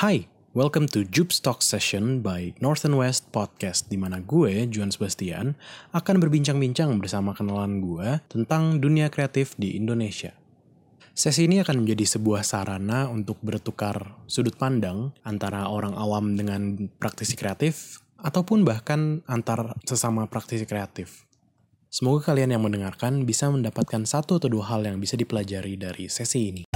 [0.00, 0.24] Hai,
[0.56, 5.60] welcome to Jupe Talk Session by Northern West Podcast di mana gue, Juan Sebastian,
[5.92, 10.32] akan berbincang-bincang bersama kenalan gue tentang dunia kreatif di Indonesia.
[11.12, 17.36] Sesi ini akan menjadi sebuah sarana untuk bertukar sudut pandang antara orang awam dengan praktisi
[17.36, 21.28] kreatif ataupun bahkan antar sesama praktisi kreatif.
[21.92, 26.56] Semoga kalian yang mendengarkan bisa mendapatkan satu atau dua hal yang bisa dipelajari dari sesi
[26.56, 26.69] ini.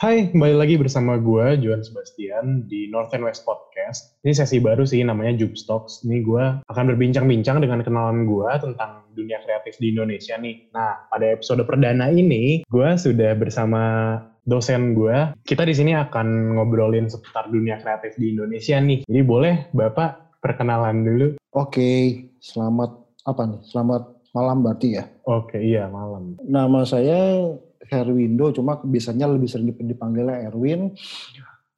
[0.00, 4.16] Hai, kembali lagi bersama gue, Juan Sebastian, di Northern West Podcast.
[4.24, 6.00] Ini sesi baru sih, namanya Jup Stocks.
[6.08, 10.72] Ini gue akan berbincang-bincang dengan kenalan gue tentang dunia kreatif di Indonesia nih.
[10.72, 14.16] Nah, pada episode perdana ini, gue sudah bersama
[14.48, 15.36] dosen gue.
[15.44, 19.04] Kita di sini akan ngobrolin seputar dunia kreatif di Indonesia nih.
[19.04, 21.28] Jadi boleh Bapak perkenalan dulu?
[21.52, 22.96] Oke, selamat
[23.28, 23.60] apa nih?
[23.68, 25.04] Selamat malam berarti ya?
[25.28, 26.40] Oke, iya malam.
[26.40, 27.52] Nama saya
[27.90, 30.94] Herwindo, cuma biasanya lebih sering dipanggilnya Erwin.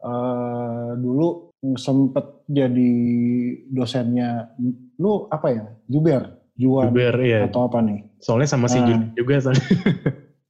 [0.03, 2.93] Uh, dulu sempet jadi
[3.71, 4.53] dosennya,
[4.99, 7.49] lu apa ya, Juber, Juan, Juber, iya.
[7.49, 8.05] atau apa nih?
[8.21, 9.65] Soalnya sama si uh, juga soalnya.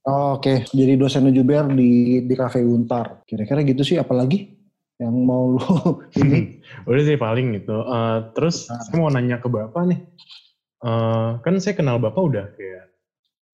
[0.09, 0.57] oh, Oke, okay.
[0.73, 3.23] jadi dosennya Juber di di Cafe Untar.
[3.23, 4.53] Kira-kira gitu sih, apalagi
[5.01, 5.61] yang mau lu
[6.21, 6.59] ini?
[6.89, 7.77] Udah sih paling gitu.
[7.83, 8.81] Uh, terus nah.
[8.81, 9.99] saya mau nanya ke bapak nih.
[10.83, 12.91] Uh, kan saya kenal bapak udah kayak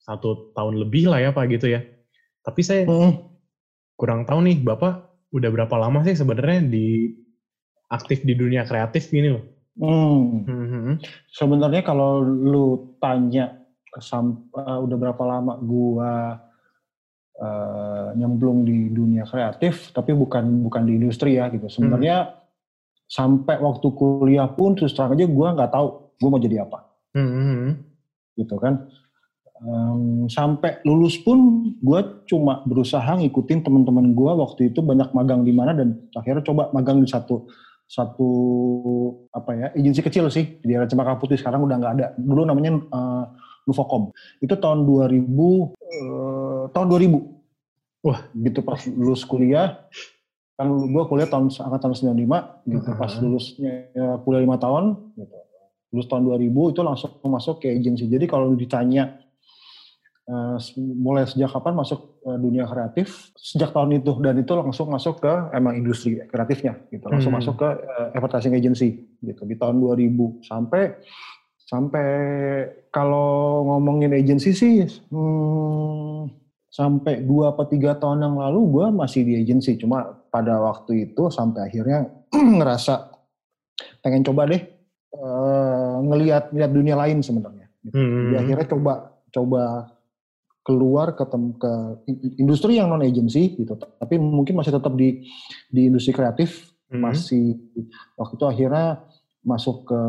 [0.02, 1.86] satu tahun lebih lah ya pak gitu ya.
[2.44, 3.14] Tapi saya hmm.
[4.00, 7.14] kurang tahu nih, Bapak udah berapa lama sih sebenarnya di
[7.90, 9.44] aktif di dunia kreatif gini loh?
[9.80, 10.44] Hmm.
[10.46, 10.96] hmm.
[11.31, 13.59] Sebenarnya kalau lu tanya
[13.96, 16.36] uh, udah berapa lama gua
[17.40, 21.68] uh, nyemplung di dunia kreatif, tapi bukan bukan di industri ya gitu.
[21.68, 22.36] Sebenarnya hmm.
[23.08, 25.88] sampai waktu kuliah pun terus terang aja gua nggak tahu
[26.20, 26.80] gua mau jadi apa.
[27.16, 27.80] Hmm.
[28.36, 28.88] Gitu kan
[29.64, 35.53] um, sampai lulus pun gue cuma berusaha ngikutin teman-teman gue waktu itu banyak magang di
[35.56, 37.47] mana dan akhirnya coba magang di satu
[37.90, 38.30] satu
[39.34, 41.42] apa ya agensi kecil sih di daerah Cempaka Putih.
[41.42, 42.08] Sekarang udah nggak ada.
[42.22, 43.25] Dulu namanya uh,
[44.42, 48.19] itu tahun 2000 uh, tahun 2000 wah.
[48.38, 49.90] Gitu pas lulus kuliah.
[50.53, 52.94] Kan gue kuliah tahun angkatan 95 gitu uh -huh.
[53.00, 55.38] pas lulusnya ya, kuliah lima tahun gitu.
[55.90, 58.06] Lulus tahun 2000 itu langsung masuk ke agensi.
[58.06, 59.18] Jadi kalau ditanya
[60.78, 65.34] mulai sejak kapan masuk uh, dunia kreatif sejak tahun itu dan itu langsung masuk ke
[65.57, 67.41] emang industri kreatifnya gitu langsung hmm.
[67.41, 71.01] masuk ke uh, advertising agency gitu di tahun 2000 sampai
[71.66, 72.07] sampai
[72.94, 76.29] kalau ngomongin agency sih hmm,
[76.69, 81.34] sampai dua atau tiga tahun yang lalu gue masih di agency cuma pada waktu itu
[81.34, 82.06] sampai akhirnya
[82.57, 83.13] ngerasa
[84.06, 84.62] pengen coba deh
[85.18, 87.97] uh, ngelihat ngelihat dunia lain sebenarnya gitu.
[87.97, 88.38] hmm.
[88.38, 88.94] akhirnya coba
[89.34, 89.63] coba
[90.69, 91.25] keluar ke,
[91.57, 91.72] ke
[92.38, 95.25] industri yang non agency gitu tapi mungkin masih tetap di
[95.74, 97.02] di industri kreatif hmm.
[97.02, 97.57] masih
[98.13, 99.02] waktu itu akhirnya
[99.41, 100.02] masuk ke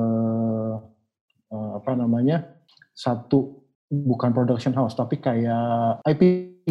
[1.49, 2.61] uh, apa namanya
[2.93, 6.23] satu bukan production house tapi kayak IP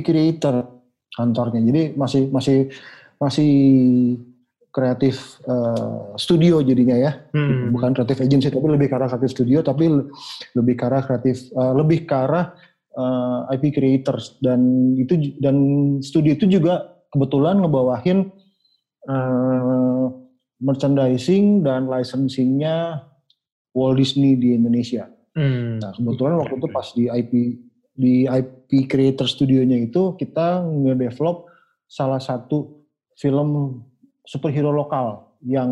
[0.05, 2.69] creator kantornya jadi masih masih
[3.17, 3.53] masih
[4.69, 7.73] kreatif uh, studio jadinya ya hmm.
[7.73, 9.89] bukan kreatif agency tapi lebih ke arah kreatif studio tapi
[10.53, 12.53] lebih ke arah kreatif uh, lebih ke arah
[12.99, 15.55] uh, eh, IP creators dan itu dan
[16.03, 18.27] studio itu juga kebetulan ngebawahin
[19.07, 20.11] uh,
[20.59, 23.07] merchandising dan licensingnya
[23.71, 25.07] Walt Disney di Indonesia.
[25.33, 25.79] Hmm.
[25.79, 27.33] Nah kebetulan waktu itu pas di IP
[27.99, 31.47] di IP Creator Studionya itu kita ngedevelop
[31.87, 32.83] salah satu
[33.15, 33.81] film
[34.23, 35.71] superhero lokal yang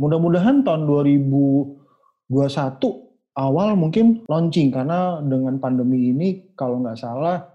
[0.00, 7.46] mudah-mudahan tahun 2021 awal mungkin launching karena dengan pandemi ini kalau nggak salah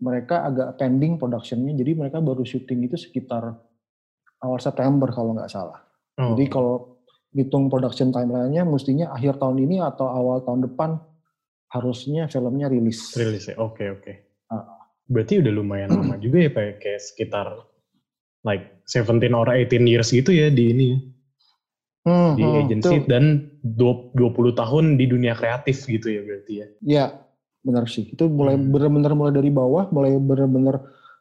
[0.00, 3.52] mereka agak pending productionnya jadi mereka baru syuting itu sekitar
[4.40, 5.80] awal September kalau nggak salah.
[6.16, 6.34] Oh.
[6.34, 7.00] Jadi kalau
[7.30, 10.98] hitung production timeline-nya mestinya akhir tahun ini atau awal tahun depan
[11.70, 13.14] harusnya filmnya rilis.
[13.14, 14.02] Rilis ya, oke okay, oke.
[14.02, 14.16] Okay.
[14.50, 14.66] Uh.
[15.10, 17.46] Berarti udah lumayan lama juga ya Pak, kayak sekitar
[18.46, 20.98] like 17 or 18 years gitu ya di ini ya?
[22.06, 23.08] Hmm, di hmm, agency tuh.
[23.08, 23.24] dan
[23.64, 24.16] 20
[24.56, 26.66] tahun di dunia kreatif gitu ya berarti ya.
[26.80, 27.06] Iya,
[27.64, 28.08] benar sih.
[28.08, 28.70] Itu mulai hmm.
[28.72, 30.80] benar-benar mulai dari bawah, mulai benar-benar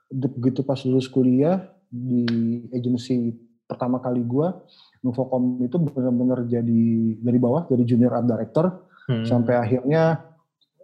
[0.10, 2.26] begitu pas lulus kuliah di
[2.74, 3.34] agency
[3.70, 4.58] pertama kali gua
[5.06, 6.84] Nuvocom itu benar-benar jadi
[7.24, 9.24] dari bawah dari junior art director hmm.
[9.24, 10.28] sampai akhirnya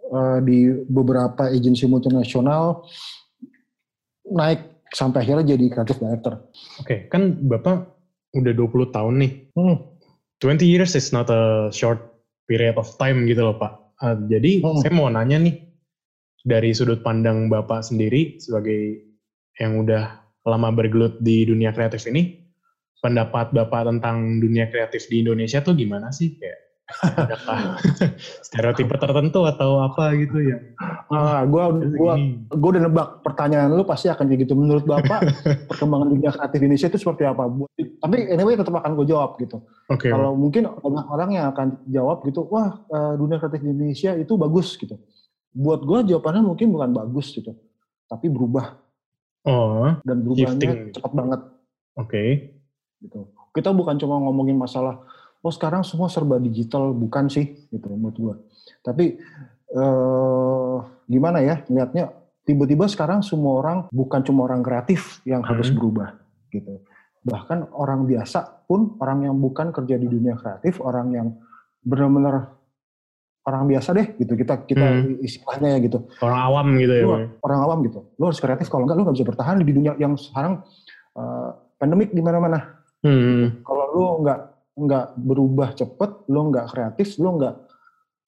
[0.08, 2.86] uh, di beberapa agensi multinasional
[4.32, 6.34] naik sampai akhirnya jadi creative director.
[6.80, 7.95] Oke, okay, kan Bapak
[8.36, 9.32] udah 20 tahun nih.
[9.56, 9.76] Hmm.
[10.44, 11.98] 20 years is not a short
[12.44, 13.72] period of time gitu loh Pak.
[13.96, 14.84] Uh, jadi hmm.
[14.84, 15.56] saya mau nanya nih,
[16.46, 19.02] dari sudut pandang Bapak sendiri sebagai
[19.56, 22.44] yang udah lama bergelut di dunia kreatif ini,
[23.00, 26.36] pendapat Bapak tentang dunia kreatif di Indonesia tuh gimana sih?
[26.38, 26.65] Kayak
[28.46, 30.58] stereotipe tertentu atau apa gitu ya?
[31.10, 32.14] Ah, gua gua
[32.54, 34.54] gua udah nebak pertanyaan lu pasti akan kayak gitu.
[34.54, 35.26] Menurut Bapak
[35.70, 37.50] perkembangan dunia kreatif Indonesia itu seperti apa?
[37.76, 39.66] Tapi anyway tetap akan gue jawab gitu.
[39.90, 40.14] Okay.
[40.14, 44.78] Kalau mungkin banyak orang yang akan jawab gitu, wah eh, dunia kreatif Indonesia itu bagus
[44.78, 44.94] gitu.
[45.50, 47.50] Buat gue jawabannya mungkin bukan bagus gitu,
[48.06, 48.78] tapi berubah.
[49.46, 49.90] Oh.
[50.06, 51.40] Dan berubahnya cepat banget.
[51.98, 52.06] Oke.
[52.06, 52.28] Okay.
[53.02, 53.20] Gitu.
[53.56, 55.00] Kita bukan cuma ngomongin masalah
[55.42, 58.34] oh sekarang semua serba digital bukan sih gitu menurut gue
[58.80, 59.18] tapi
[59.72, 62.10] eh, gimana ya lihatnya
[62.46, 65.76] tiba-tiba sekarang semua orang bukan cuma orang kreatif yang harus hmm.
[65.76, 66.14] berubah
[66.54, 66.80] gitu.
[67.26, 71.28] Bahkan orang biasa pun orang yang bukan kerja di dunia kreatif orang yang
[71.82, 72.54] benar-benar
[73.42, 74.38] orang biasa deh gitu.
[74.38, 75.26] Kita kita hmm.
[75.26, 75.98] istilahnya ya gitu.
[76.22, 78.00] Orang awam gitu ya lu, orang awam gitu.
[78.14, 80.62] Lo harus kreatif kalau enggak lo nggak bisa bertahan di dunia yang sekarang
[81.18, 81.50] uh,
[81.82, 82.78] pandemik di mana-mana.
[83.04, 83.62] Hmm.
[83.62, 84.40] kalau lo nggak
[84.76, 87.54] nggak berubah cepet, lo nggak kreatif, lo nggak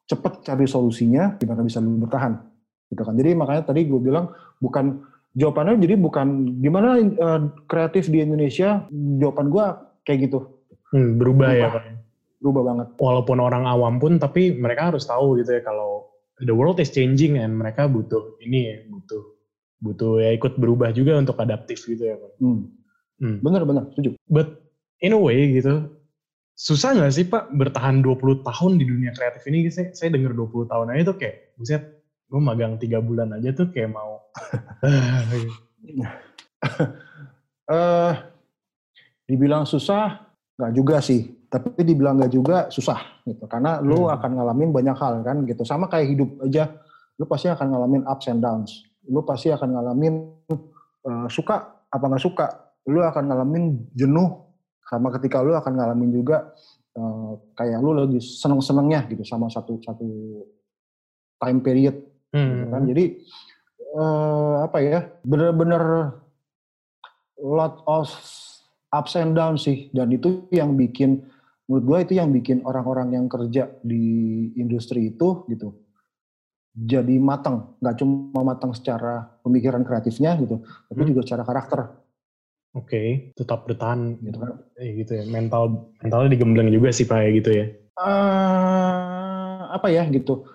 [0.09, 2.41] cepet cari solusinya, gimana bisa lo bertahan,
[2.89, 3.15] gitu kan?
[3.15, 5.05] Jadi makanya tadi gue bilang bukan
[5.37, 8.89] jawabannya jadi bukan gimana uh, kreatif di Indonesia,
[9.21, 9.67] jawaban gue
[10.09, 10.49] kayak gitu.
[10.89, 11.83] Hmm, berubah, ya, berubah ya pak.
[12.41, 12.89] Berubah banget.
[12.97, 16.09] Walaupun orang awam pun, tapi mereka harus tahu gitu ya kalau
[16.41, 19.23] the world is changing and mereka butuh ini ya, butuh
[19.79, 22.33] butuh ya ikut berubah juga untuk adaptif gitu ya pak.
[22.41, 22.73] Hmm.
[23.21, 23.37] Hmm.
[23.45, 24.17] Bener bener, setuju.
[24.31, 24.65] But
[25.05, 25.98] in a way gitu,
[26.59, 29.71] susah nggak sih Pak bertahan 20 tahun di dunia kreatif ini?
[29.71, 31.83] Saya, saya denger 20 tahun aja tuh kayak, buset,
[32.27, 34.19] gue magang tiga bulan aja tuh kayak mau.
[37.71, 38.11] uh,
[39.31, 41.39] dibilang susah, nggak juga sih.
[41.49, 43.47] Tapi dibilang nggak juga susah gitu.
[43.47, 43.87] Karena hmm.
[43.87, 45.63] lu akan ngalamin banyak hal kan gitu.
[45.63, 46.75] Sama kayak hidup aja,
[47.23, 48.83] lu pasti akan ngalamin ups and downs.
[49.07, 50.15] Lu pasti akan ngalamin
[51.07, 52.75] uh, suka apa nggak suka.
[52.91, 54.48] Lu akan ngalamin jenuh
[54.89, 56.57] sama ketika lu akan ngalamin juga
[56.97, 60.09] uh, kayak lu lagi seneng-senengnya gitu sama satu satu
[61.39, 61.97] time period
[62.33, 62.49] gitu hmm.
[62.57, 63.05] gitu kan jadi
[63.97, 66.17] uh, apa ya bener-bener
[67.39, 68.09] lot of
[68.89, 71.23] ups and downs sih dan itu yang bikin
[71.69, 75.77] menurut gue itu yang bikin orang-orang yang kerja di industri itu gitu
[76.73, 81.09] jadi matang nggak cuma matang secara pemikiran kreatifnya gitu tapi hmm.
[81.13, 81.81] juga secara karakter
[82.79, 84.63] Oke, okay, tetap bertahan gitu kan.
[84.79, 85.27] Eh, gitu ya.
[85.27, 87.67] Mental mentalnya digembleng juga sih Pak gitu ya.
[87.99, 90.47] Uh, apa ya gitu.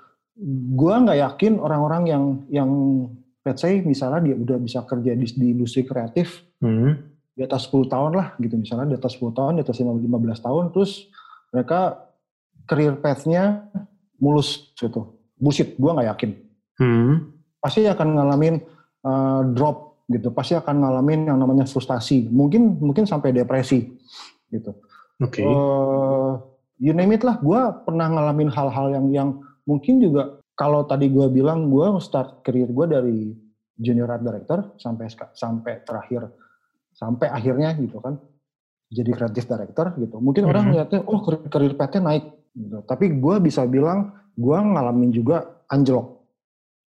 [0.73, 2.71] Gua nggak yakin orang-orang yang yang
[3.43, 7.11] let's say misalnya dia udah bisa kerja di, di industri kreatif hmm.
[7.35, 9.99] di atas 10 tahun lah gitu misalnya di atas 10 tahun, di atas 15
[10.47, 11.11] tahun terus
[11.51, 12.07] mereka
[12.63, 13.67] career path-nya
[14.23, 15.19] mulus gitu.
[15.35, 16.31] Bullshit, gua nggak yakin.
[16.79, 17.35] Hmm.
[17.59, 18.63] Pasti akan ngalamin
[19.03, 23.87] uh, drop gitu pasti akan ngalamin yang namanya frustasi mungkin mungkin sampai depresi
[24.51, 24.75] gitu
[25.23, 25.47] oke okay.
[25.47, 26.35] uh,
[26.75, 29.29] you name it lah gue pernah ngalamin hal-hal yang yang
[29.63, 33.17] mungkin juga kalau tadi gue bilang gue start career gue dari
[33.79, 36.27] junior art director sampai sampai terakhir
[36.91, 38.19] sampai akhirnya gitu kan
[38.91, 40.51] jadi creative director gitu mungkin mm -hmm.
[40.51, 42.83] orang melihatnya oh career path-nya naik gitu.
[42.83, 46.05] tapi gue bisa bilang gue ngalamin juga anjlok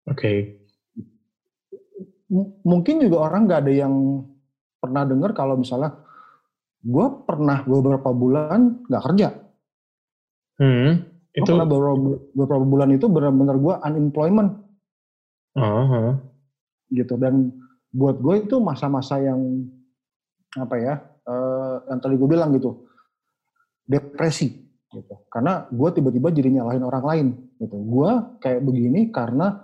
[0.03, 0.64] oke okay
[2.65, 3.93] mungkin juga orang nggak ada yang
[4.81, 5.95] pernah dengar kalau misalnya
[6.85, 9.27] gue pernah beberapa bulan nggak kerja.
[10.55, 11.03] Hmm,
[11.35, 14.51] itu pernah beberapa, beberapa bulan itu benar-benar gue unemployment.
[15.55, 16.11] Uh -huh.
[16.91, 17.51] Gitu dan
[17.95, 19.39] buat gue itu masa-masa yang
[20.55, 20.95] apa ya
[21.27, 22.87] uh, yang tadi gue bilang gitu
[23.87, 24.51] depresi
[24.91, 27.27] gitu karena gue tiba-tiba jadi nyalahin orang lain
[27.59, 29.63] gitu gue kayak begini karena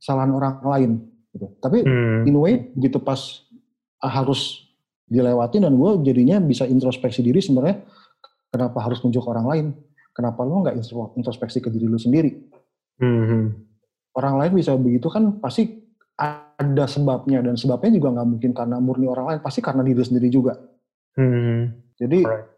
[0.00, 0.92] kesalahan orang lain
[1.38, 1.46] gitu.
[1.62, 2.26] Tapi hmm.
[2.26, 3.46] in way gitu pas
[4.02, 4.66] ah, harus
[5.08, 7.80] dilewati dan gue jadinya bisa introspeksi diri sebenarnya
[8.50, 9.66] kenapa harus nunjuk orang lain?
[10.12, 10.76] Kenapa lo nggak
[11.14, 12.34] introspeksi ke diri lo sendiri?
[12.98, 13.54] Hmm.
[14.18, 15.78] Orang lain bisa begitu kan pasti
[16.58, 20.26] ada sebabnya dan sebabnya juga nggak mungkin karena murni orang lain, pasti karena diri sendiri
[20.26, 20.58] juga.
[21.14, 21.70] Hmm.
[21.94, 22.50] Jadi right.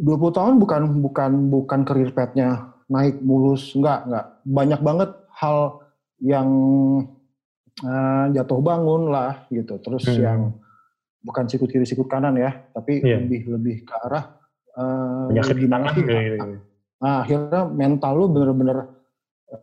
[0.00, 4.26] 20 tahun bukan bukan bukan career path-nya naik mulus, enggak, enggak.
[4.48, 5.84] Banyak banget hal
[6.24, 6.48] yang
[7.84, 9.80] uh, jatuh bangun lah gitu.
[9.80, 10.20] Terus hmm.
[10.20, 10.40] yang
[11.20, 13.20] bukan sikut kiri sikut kanan ya, tapi yeah.
[13.20, 14.40] lebih lebih ke arah
[14.76, 16.04] uh, gimana sih?
[16.04, 16.60] Gitu.
[17.00, 18.78] Nah, akhirnya mental lu bener-bener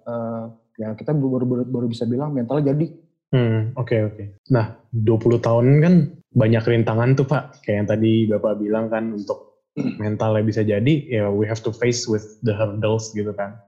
[0.09, 2.87] uh, ya kita baru, baru baru bisa bilang mentalnya jadi.
[3.27, 4.15] Hmm, oke okay, oke.
[4.15, 4.27] Okay.
[4.53, 5.93] Nah, 20 tahun kan
[6.31, 9.61] banyak rintangan tuh Pak, kayak yang tadi Bapak bilang kan untuk
[10.01, 13.61] mentalnya bisa jadi ya we have to face with the hurdles gitu kan.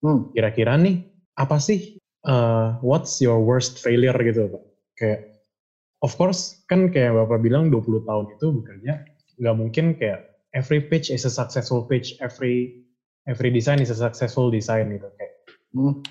[0.00, 0.32] Hmm.
[0.32, 1.04] Kira-kira nih
[1.36, 4.62] apa sih uh, what's your worst failure gitu Pak?
[4.98, 5.20] Kayak
[6.04, 8.92] of course kan kayak Bapak bilang 20 tahun itu bekerja
[9.40, 12.84] nggak mungkin kayak every pitch is a successful pitch, every
[13.24, 15.34] every design is a successful design gitu kayak.
[15.72, 16.04] Hmm.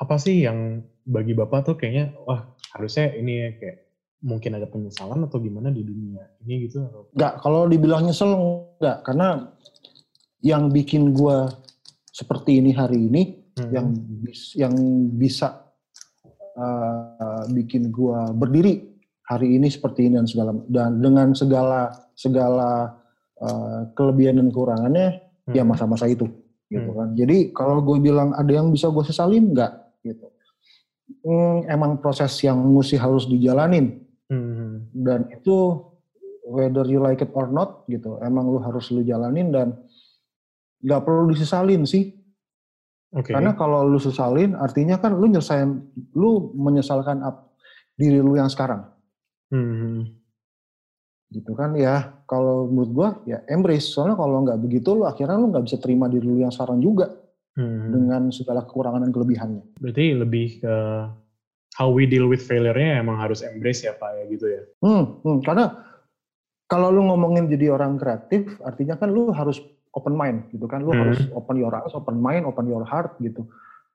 [0.00, 3.78] Apa sih yang bagi Bapak tuh kayaknya wah harusnya ini ya kayak
[4.20, 9.00] mungkin ada penyesalan atau gimana di dunia ini gitu atau Enggak, kalau dibilang nyesel enggak
[9.08, 9.48] karena
[10.44, 11.48] yang bikin gua
[12.12, 13.72] seperti ini hari ini Hmm.
[13.74, 13.86] yang
[14.56, 14.74] yang
[15.16, 15.68] bisa
[16.56, 18.88] uh, bikin gua berdiri
[19.28, 22.98] hari ini seperti ini dan segala dan dengan segala segala
[23.40, 25.08] uh, kelebihan dan kekurangannya
[25.50, 25.56] Hmm.
[25.56, 26.28] ya masa-masa itu
[26.70, 26.98] gitu Hmm.
[26.98, 27.08] kan.
[27.18, 29.72] Jadi kalau gue bilang ada yang bisa gue sesalin enggak
[30.06, 30.30] gitu.
[31.26, 33.98] Hmm, emang proses yang mesti harus dijalanin
[34.30, 34.86] Hmm.
[34.94, 35.82] dan itu
[36.46, 39.74] whether you like it or not gitu emang lu harus lu jalanin dan
[40.86, 42.14] nggak perlu disesalin sih
[43.10, 43.34] Oke.
[43.34, 45.82] karena kalau lu sesalin artinya kan lu nyelesain
[46.14, 47.50] lu menyesalkan ap,
[47.98, 48.86] diri lu yang sekarang
[49.50, 50.06] Hmm.
[51.30, 55.50] gitu kan ya kalau menurut gua ya embrace soalnya kalau nggak begitu lu akhirnya lu
[55.50, 57.10] nggak bisa terima diri lu yang sekarang juga
[57.58, 57.90] Hmm.
[57.90, 60.74] dengan segala kekurangan dan kelebihannya Berarti lebih ke
[61.74, 64.62] how we deal with failure-nya emang harus embrace ya Pak ya gitu ya.
[64.78, 65.82] hmm, hmm, karena
[66.66, 69.58] kalau lu ngomongin jadi orang kreatif artinya kan lu harus
[69.90, 71.00] open mind gitu kan lu Hmm.
[71.04, 73.46] harus open your eyes open mind open your heart gitu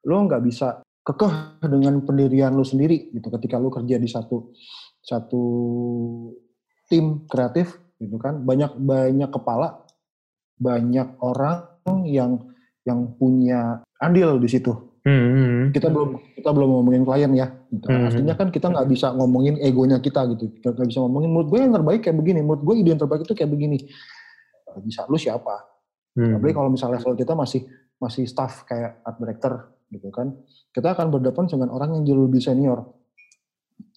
[0.03, 1.31] lu nggak bisa kekeh
[1.63, 4.51] dengan pendirian lu sendiri gitu ketika lu kerja di satu
[4.99, 5.43] satu
[6.85, 9.85] tim kreatif gitu kan banyak banyak kepala
[10.55, 11.63] banyak orang
[12.03, 12.31] yang
[12.83, 14.73] yang punya andil di situ
[15.05, 15.69] Hmm.
[15.69, 17.85] kita belum kita belum ngomongin klien ya gitu.
[17.85, 18.09] Hmm.
[18.09, 21.59] artinya kan kita nggak bisa ngomongin egonya kita gitu kita nggak bisa ngomongin menurut gue
[21.61, 23.77] yang terbaik kayak begini menurut gue ide yang terbaik itu kayak begini
[24.81, 25.74] bisa lu siapa
[26.15, 26.39] Hmm.
[26.39, 27.61] apalagi kalau misalnya level kita masih
[27.99, 29.53] masih staff kayak art director
[29.91, 30.31] gitu kan
[30.71, 32.87] kita akan berdepan dengan orang yang jauh lebih senior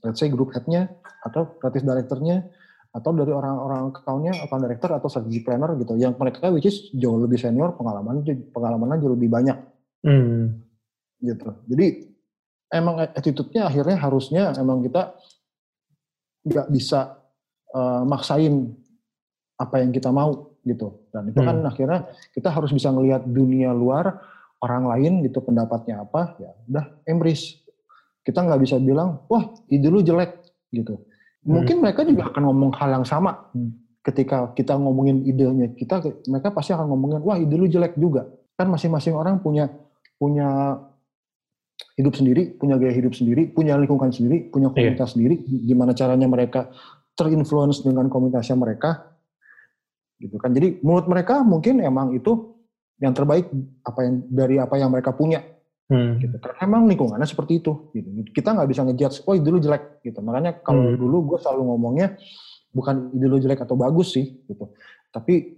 [0.03, 0.91] let's say group headnya
[1.23, 2.47] atau creative directornya
[2.89, 7.21] atau dari orang-orang accountnya account director atau strategy planner gitu yang mereka which is jauh
[7.21, 9.59] lebih senior pengalaman pengalamannya jauh lebih banyak
[9.99, 10.63] Hmm.
[11.19, 11.51] gitu.
[11.67, 11.87] Jadi
[12.71, 15.19] emang attitude-nya akhirnya harusnya emang kita
[16.47, 17.19] nggak bisa
[17.75, 18.73] eh, maksain
[19.59, 21.09] apa yang kita mau gitu.
[21.09, 24.21] Dan itu kan akhirnya kita harus bisa ngelihat dunia luar
[24.61, 27.65] orang lain gitu pendapatnya apa ya udah embrace.
[28.21, 31.01] Kita nggak bisa bilang wah ide lu jelek gitu.
[31.49, 33.49] Mungkin mereka juga akan ngomong hal yang sama
[34.05, 38.29] ketika kita ngomongin idenya kita mereka pasti akan ngomongin wah ide lu jelek juga.
[38.59, 39.73] Kan masing-masing orang punya
[40.19, 40.77] punya
[41.95, 45.39] hidup sendiri, punya gaya hidup sendiri, punya lingkungan sendiri, punya komunitas sendiri.
[45.47, 46.71] Gimana caranya mereka
[47.19, 49.08] terinfluence dengan komunitasnya mereka,
[50.19, 50.51] gitu kan.
[50.51, 52.59] Jadi menurut mereka mungkin emang itu
[52.99, 53.47] yang terbaik
[53.87, 55.43] apa yang dari apa yang mereka punya,
[55.89, 56.19] Hmm.
[56.21, 56.37] gitu.
[56.37, 57.95] Karena emang lingkungannya seperti itu.
[57.95, 58.35] Gitu.
[58.35, 60.19] Kita nggak bisa ngejudge, oh ide lu jelek, gitu.
[60.21, 60.99] Makanya kalau Hmm.
[60.99, 62.19] dulu gue selalu ngomongnya
[62.75, 64.75] bukan ide lu jelek atau bagus sih, gitu.
[65.15, 65.55] Tapi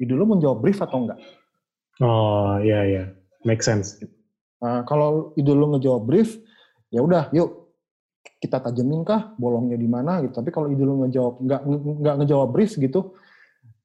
[0.00, 1.20] ide lu menjawab brief atau enggak.
[2.00, 3.04] Oh iya iya,
[3.46, 4.00] make sense.
[4.58, 6.40] Nah, kalau ide lu ngejawab brief,
[6.90, 7.70] ya udah, yuk
[8.42, 10.34] kita tajemin kah bolongnya di mana gitu.
[10.34, 11.60] Tapi kalau ide lu ngejawab nggak
[12.02, 13.14] nggak ngejawab brief gitu,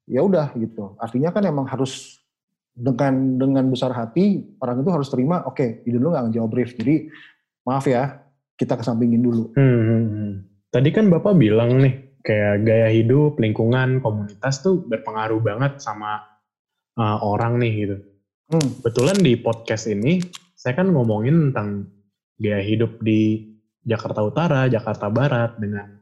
[0.07, 0.95] ya udah gitu.
[0.97, 2.17] Artinya kan emang harus
[2.77, 5.43] dengan dengan besar hati orang itu harus terima.
[5.45, 6.73] Oke, ide lu nggak ngejawab brief.
[6.79, 7.11] Jadi
[7.67, 8.23] maaf ya,
[8.55, 9.51] kita kesampingin dulu.
[9.53, 10.33] Hmm, hmm, hmm.
[10.71, 16.23] Tadi kan Bapak bilang nih, kayak gaya hidup, lingkungan, komunitas tuh berpengaruh banget sama
[16.95, 17.97] uh, orang nih gitu.
[18.47, 18.69] Hmm.
[18.79, 20.23] Kebetulan di podcast ini,
[20.55, 21.91] saya kan ngomongin tentang
[22.39, 23.43] gaya hidup di
[23.83, 25.97] Jakarta Utara, Jakarta Barat, dengan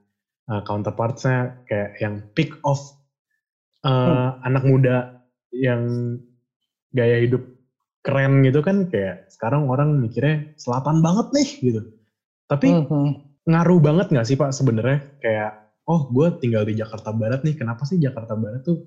[0.50, 2.82] uh, counterpartsnya kayak yang pick of
[3.86, 5.14] uh, anak muda
[5.54, 5.82] yang
[6.92, 7.44] gaya hidup
[8.06, 11.82] keren gitu kan kayak sekarang orang mikirnya selatan banget nih gitu.
[12.46, 13.10] Tapi Mhm.
[13.50, 15.02] ngaruh banget nggak sih Pak sebenarnya?
[15.22, 15.52] Kayak
[15.86, 18.82] oh gue tinggal di Jakarta Barat nih kenapa sih Jakarta Barat tuh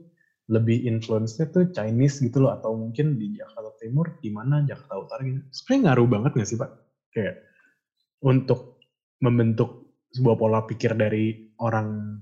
[0.49, 2.55] lebih influence-nya tuh Chinese gitu loh?
[2.55, 5.43] Atau mungkin di Jakarta Timur gimana Jakarta Utara gitu.
[5.51, 6.71] Sebenarnya ngaruh banget nggak sih Pak?
[7.15, 7.35] Kayak
[8.23, 8.79] untuk
[9.23, 9.71] membentuk
[10.15, 12.19] sebuah pola pikir dari orang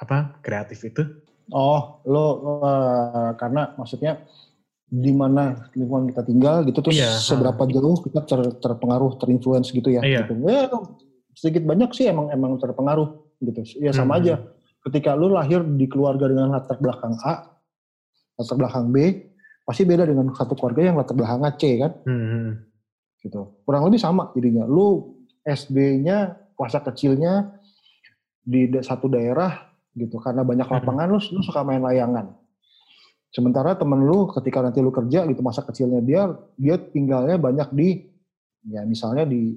[0.00, 1.02] apa kreatif itu
[1.48, 2.24] Oh, lo
[2.60, 4.20] uh, karena maksudnya
[4.84, 9.88] di mana lingkungan kita tinggal gitu terus Iya, seberapa jauh kita ter- terpengaruh terinfluence gitu
[9.88, 10.24] ya Iya.
[10.24, 10.32] gitu.
[10.44, 10.68] Ya,
[11.32, 14.20] sedikit banyak sih emang emang terpengaruh gitu ya sama Hmm.
[14.20, 14.34] aja
[14.88, 17.52] ketika lu lahir di keluarga dengan latar belakang A
[18.34, 18.96] latar belakang B
[19.62, 22.50] pasti beda dengan satu keluarga yang latar belakangnya C kan Hmm.
[23.20, 25.14] gitu kurang lebih sama jadinya lu
[25.44, 27.54] SD-nya masa kecilnya
[28.40, 29.67] di satu daerah
[29.98, 30.76] gitu karena banyak Hmm.
[30.78, 32.32] lapangan lu, lu suka main layangan
[33.28, 38.08] sementara temen lu ketika nanti lu kerja gitu masa kecilnya dia dia tinggalnya banyak di
[38.64, 39.52] ya misalnya di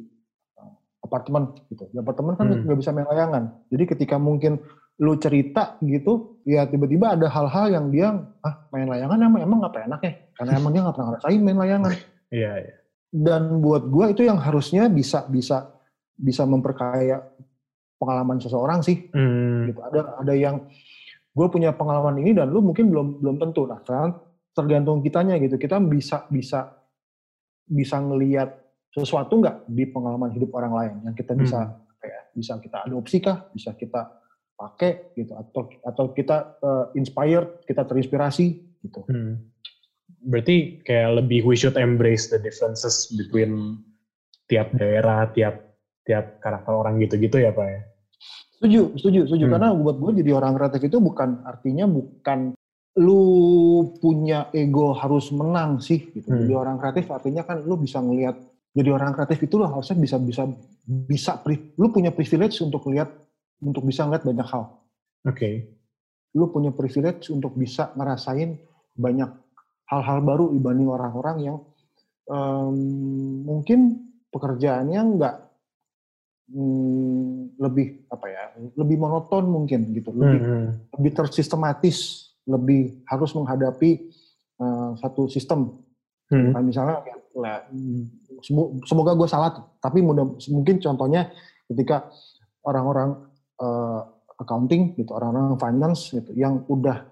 [0.59, 2.67] uh, apartemen gitu di apartemen kan Hmm.
[2.67, 4.59] nggak bisa main layangan jadi ketika mungkin
[4.99, 8.11] lu cerita gitu ya tiba-tiba ada hal-hal yang dia
[8.43, 11.57] ah main layangan emang emang nggak enak ya karena emang dia nggak pernah ngerasain main
[11.57, 11.91] layangan
[12.31, 12.73] Iya, iya.
[13.11, 15.67] dan buat gue itu yang harusnya bisa bisa
[16.15, 17.23] bisa memperkaya
[18.01, 19.69] pengalaman seseorang sih Hmm.
[19.69, 20.65] gitu ada ada yang
[21.31, 23.79] gue punya pengalaman ini dan lu mungkin belum belum tentu nah
[24.51, 26.73] tergantung kitanya gitu kita bisa bisa
[27.69, 28.51] bisa ngelihat
[28.91, 33.23] sesuatu nggak di pengalaman hidup orang lain yang kita bisa apa ya, bisa kita adopsi
[33.23, 34.11] kah bisa kita
[34.59, 38.45] pakai gitu atau atau kita eh, inspired kita terinspirasi
[38.83, 39.47] gitu Hmm.
[40.21, 43.81] Berarti kayak lebih we should embrace the differences between
[44.45, 45.73] tiap daerah, tiap
[46.05, 47.81] tiap karakter orang gitu-gitu ya Pak ya?
[48.57, 49.45] Setuju, setuju, setuju.
[49.49, 49.53] Hmm.
[49.57, 52.53] Karena buat gue jadi orang kreatif itu bukan artinya bukan
[52.99, 53.23] lu
[53.97, 56.13] punya ego harus menang sih.
[56.13, 56.29] Gitu.
[56.29, 56.45] Hmm.
[56.45, 58.37] Jadi orang kreatif artinya kan lu bisa ngelihat.
[58.71, 60.47] Jadi orang kreatif itu lo harusnya bisa bisa
[60.87, 61.41] bisa
[61.75, 63.11] lu punya privilege untuk lihat
[63.59, 64.63] untuk bisa ngeliat banyak hal.
[65.27, 65.49] Oke.
[66.37, 68.55] Lu punya privilege untuk bisa ngerasain
[68.95, 69.29] banyak
[69.91, 71.57] hal-hal baru dibanding orang-orang yang
[72.31, 72.75] em,
[73.43, 75.35] mungkin pekerjaannya nggak
[76.51, 78.43] hmm, lebih apa ya
[78.75, 80.67] lebih monoton mungkin gitu lebih Hmm.
[80.99, 81.97] lebih tersistematis
[82.43, 83.91] lebih harus menghadapi
[84.57, 85.79] eh, satu sistem
[86.31, 86.55] Hmm.
[86.55, 87.03] Nah, misalnya
[87.35, 88.03] mm,
[88.39, 89.51] semo- semoga gue salah
[89.83, 91.27] tapi mudah mungkin contohnya
[91.67, 92.07] ketika
[92.63, 93.27] orang-orang
[93.59, 94.01] eh,
[94.39, 97.03] accounting gitu orang-orang finance gitu yang udah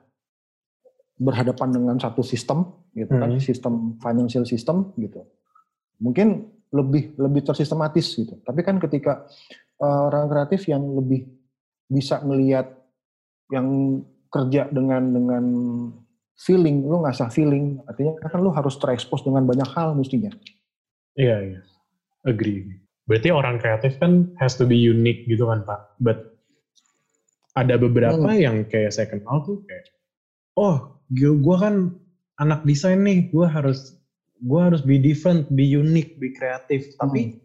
[1.19, 2.63] berhadapan dengan satu sistem
[2.95, 3.43] gitu kan Hmm.
[3.43, 5.27] sistem financial system gitu
[5.99, 9.25] mungkin lebih lebih tersistematis gitu tapi kan ketika
[9.81, 11.25] eh, orang kreatif yang lebih
[11.89, 12.69] bisa melihat
[13.49, 13.99] yang
[14.29, 15.43] kerja dengan dengan
[16.37, 20.29] feeling lu ngasah feeling artinya kan lu harus terekspos dengan banyak hal mestinya
[21.19, 21.59] Iya, iya.
[22.23, 22.79] Agree.
[23.03, 25.99] Berarti orang kreatif kan has to be unique gitu kan Pak.
[25.99, 26.39] But
[27.59, 28.39] ada beberapa Hmm.
[28.39, 29.83] yang kayak saya kenal tuh kayak,
[30.55, 31.91] oh gue kan
[32.39, 33.98] anak desain nih, gue harus
[34.39, 36.87] gue harus be different, be unique, be kreatif.
[36.95, 37.35] Tapi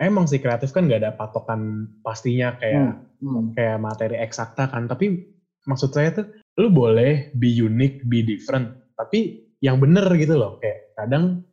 [0.00, 3.54] emang sih kreatif kan gak ada patokan pastinya kayak Hmm.
[3.54, 4.90] kayak materi eksakta kan.
[4.90, 5.14] Tapi
[5.62, 6.26] maksud saya tuh,
[6.58, 8.74] lu boleh be unique, be different.
[8.98, 10.58] Tapi yang bener gitu loh.
[10.58, 11.46] Kayak kadang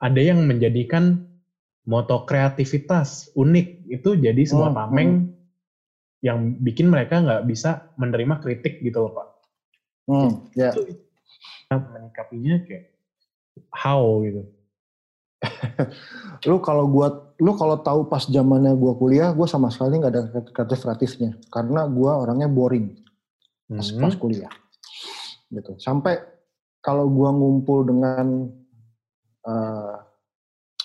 [0.00, 1.20] ada yang menjadikan
[1.84, 5.10] moto kreativitas unik itu jadi sebuah Hmm, tameng
[6.24, 9.28] yang bikin mereka nggak bisa menerima kritik gitu loh Pak.
[10.08, 10.72] Hmm, ya.
[10.72, 10.96] Itu
[11.68, 12.88] menyikapinya kayak
[13.74, 14.42] how gitu.
[16.48, 20.22] Lu kalau gua lu kalau tahu pas zamannya gua kuliah, gua sama sekali nggak ada
[20.52, 22.92] kreatif kreatifnya karena gua orangnya boring
[23.68, 24.00] pas, Hmm.
[24.04, 24.52] pas kuliah.
[25.48, 25.80] Gitu.
[25.80, 26.20] Sampai
[26.84, 28.48] kalau gua ngumpul dengan
[29.48, 29.96] eh,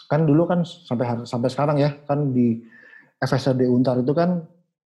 [0.06, 2.62] kan dulu kan sampai sampai sekarang ya kan di
[3.20, 4.44] FSRD Untar itu kan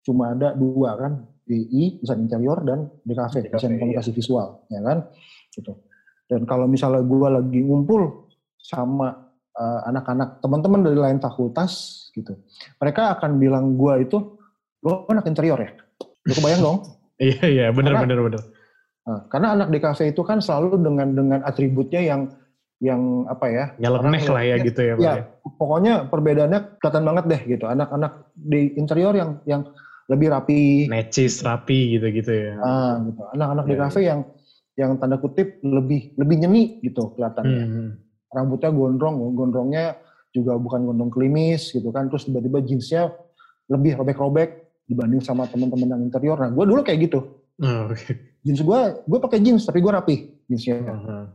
[0.05, 1.13] cuma ada dua kan
[1.47, 3.81] DI desain interior dan DKV desain iya.
[3.81, 5.09] komunikasi visual ya kan
[5.55, 5.73] gitu
[6.27, 12.35] dan kalau misalnya gua lagi ngumpul sama eh, anak-anak teman-teman dari lain fakultas gitu
[12.83, 14.39] mereka akan bilang gua itu
[14.83, 15.71] lo anak interior ya
[16.27, 16.79] lu kebayang dong
[17.17, 18.21] Iya iya bener bener.
[19.07, 22.29] Nah, karena anak DKV itu kan selalu dengan dengan atributnya yang
[22.77, 25.01] yang apa ya Nyeleneh lah ya gitu ya Pak.
[25.01, 25.25] ya ya.
[25.57, 29.65] pokoknya perbedaannya kelihatan banget deh gitu anak-anak di interior yang yang
[30.13, 32.53] lebih rapi Necis, rapi gitu-gitu ya.
[32.61, 33.23] ah, gitu.
[33.33, 34.21] anak-anak Ya, DKV yang
[34.77, 37.91] yang tanda kutip lebih lebih nyeni gitu kelihatannya Hmm.
[38.29, 39.97] rambutnya gondrong gondrongnya
[40.31, 43.09] juga bukan gondrong klimis gitu kan terus tiba-tiba jeansnya
[43.67, 44.49] lebih robek-robek
[44.85, 47.21] dibanding sama teman-teman yang interior nah gue dulu kayak gitu
[47.57, 48.13] Oh, oke.
[48.45, 51.33] jeans gue gue pakai jeans tapi gue rapi jeansnya Aha.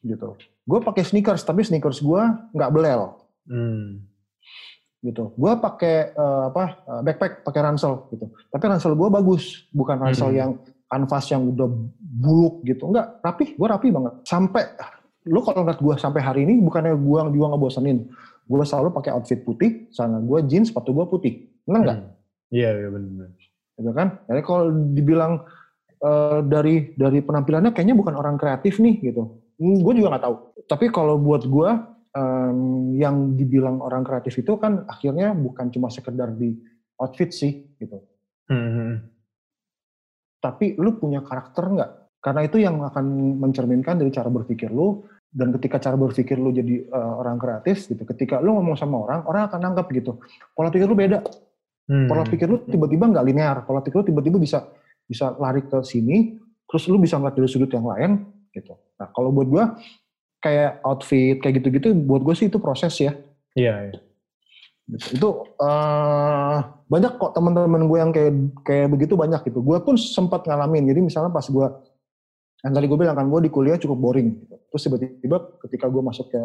[0.00, 4.06] gitu gue pakai sneakers tapi sneakers gue nggak belel Hmm.
[5.02, 5.34] gitu.
[5.34, 8.30] Gue pakai eh, apa eh, backpack, pakai ransel gitu.
[8.48, 10.38] Tapi ransel gue bagus, bukan ransel Hmm.
[10.38, 10.50] yang
[10.92, 11.68] kanvas yang udah
[12.20, 12.92] buluk gitu.
[12.92, 14.12] Enggak, rapi, gue rapi banget.
[14.28, 14.68] Sampai
[15.24, 18.12] lu kalau ngeliat gue sampai hari ini bukannya gue juga ngebosenin.
[18.44, 21.48] Gue selalu pakai outfit putih, sana gue jeans, sepatu gue putih.
[21.64, 21.98] Bener nggak?
[22.04, 22.12] Hmm.
[22.52, 23.28] Iya, iya benar.
[23.80, 24.08] Gitu kan?
[24.28, 25.32] Jadi kalau dibilang
[26.04, 29.40] eh, dari dari penampilannya kayaknya bukan orang kreatif nih gitu.
[29.62, 30.36] gue juga nggak tahu.
[30.68, 31.70] Tapi kalau buat gue
[32.18, 32.58] em,
[32.98, 36.58] yang dibilang orang kreatif itu kan akhirnya bukan cuma sekedar di
[36.98, 38.02] outfit sih gitu.
[38.50, 39.11] Hmm.
[40.42, 41.90] Tapi lu punya karakter nggak?
[42.18, 46.86] Karena itu yang akan mencerminkan dari cara berpikir lu dan ketika cara berpikir lu jadi
[46.86, 48.02] eh, orang kreatif gitu.
[48.02, 50.12] Ketika lu ngomong sama orang, orang akan nangkep gitu.
[50.50, 51.22] Pola pikir lu beda.
[51.86, 52.06] Hmm.
[52.10, 53.56] Pola pikir lu tiba-tiba nggak linear.
[53.62, 54.66] Pola pikir lu tiba-tiba bisa
[55.06, 58.74] bisa lari ke sini, terus lu bisa ngeliat dari sudut yang lain gitu.
[58.98, 59.64] Nah kalau buat gue
[60.42, 63.14] kayak outfit kayak gitu-gitu, buat gue sih itu proses ya.
[63.54, 63.74] Iya.
[63.88, 63.92] iya.
[63.94, 64.11] Gitu.
[64.98, 66.56] Itu uh,
[66.88, 68.32] banyak kok teman-teman gue yang kayak
[68.66, 69.64] kayak begitu banyak gitu.
[69.64, 70.84] Gue pun sempat ngalamin.
[70.84, 71.66] Jadi misalnya pas gue
[72.62, 74.28] yang tadi gue bilang kan gue di kuliah cukup boring.
[74.44, 74.54] Gitu.
[74.68, 76.40] Terus tiba-tiba ketika gue masuk ke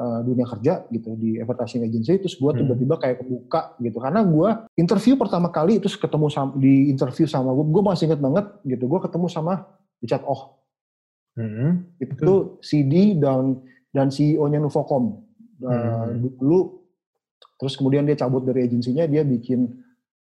[0.00, 2.60] uh, dunia kerja gitu di advertising agency, terus gue hmm.
[2.64, 3.98] tiba-tiba kayak kebuka gitu.
[3.98, 4.48] Karena gue
[4.78, 8.84] interview pertama kali terus ketemu sama, di interview sama gue, gue masih inget banget gitu.
[8.86, 9.66] Gue ketemu sama
[10.00, 10.56] Richard Oh.
[11.38, 11.90] Hmm.
[11.98, 15.26] Itu CD dan dan CEO-nya Nuvocom.
[15.60, 16.40] Uh, hmm.
[16.40, 16.79] Dulu
[17.60, 19.68] terus kemudian dia cabut dari agensinya, dia bikin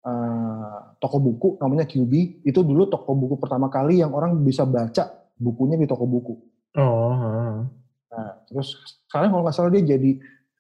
[0.01, 2.41] uh, toko buku namanya QB.
[2.41, 6.33] Itu dulu toko buku pertama kali yang orang bisa baca bukunya di toko buku.
[6.73, 7.63] Oh.
[8.09, 8.73] Nah, terus
[9.05, 10.11] sekarang kalau nggak salah dia jadi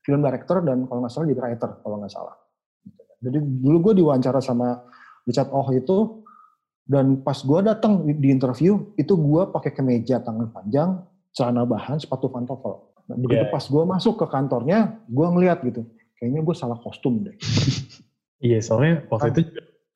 [0.05, 2.35] film director dan kalau nggak salah jadi writer kalau nggak salah.
[3.19, 4.79] Jadi dulu gue diwawancara sama
[5.27, 6.23] Richard Oh itu
[6.89, 10.89] dan pas gue datang di interview itu gue pakai kemeja tangan panjang,
[11.35, 12.89] celana bahan, sepatu pantofel.
[13.05, 13.53] Nah, begitu yeah.
[13.53, 15.85] pas gue masuk ke kantornya, gue ngeliat gitu,
[16.19, 17.35] kayaknya gue salah kostum deh.
[18.39, 19.41] Iya, soalnya waktu itu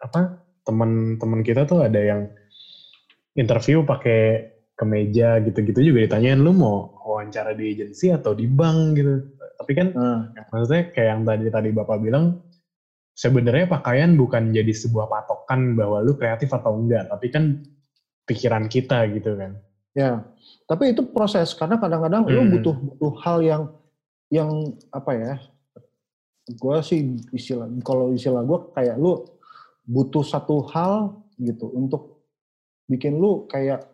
[0.04, 2.28] apa teman-teman kita tuh ada yang
[3.40, 9.14] interview pakai kemeja gitu-gitu juga ditanyain lu mau wawancara di agensi atau di bank gitu.
[9.64, 10.52] Tapi kan hmm.
[10.52, 12.44] maksudnya kayak yang tadi tadi Bapak bilang
[13.16, 17.64] sebenarnya pakaian bukan jadi sebuah patokan bahwa lu kreatif atau enggak, tapi kan
[18.28, 19.56] pikiran kita gitu kan.
[19.94, 20.26] Ya.
[20.66, 22.34] Tapi itu proses karena kadang-kadang hmm.
[22.34, 23.64] lu butuh butuh hal yang
[24.34, 24.52] yang
[24.90, 25.34] apa ya?
[26.44, 29.24] Gue sih istilah kalau istilah gue kayak lu
[29.88, 32.24] butuh satu hal gitu untuk
[32.88, 33.88] bikin lu kayak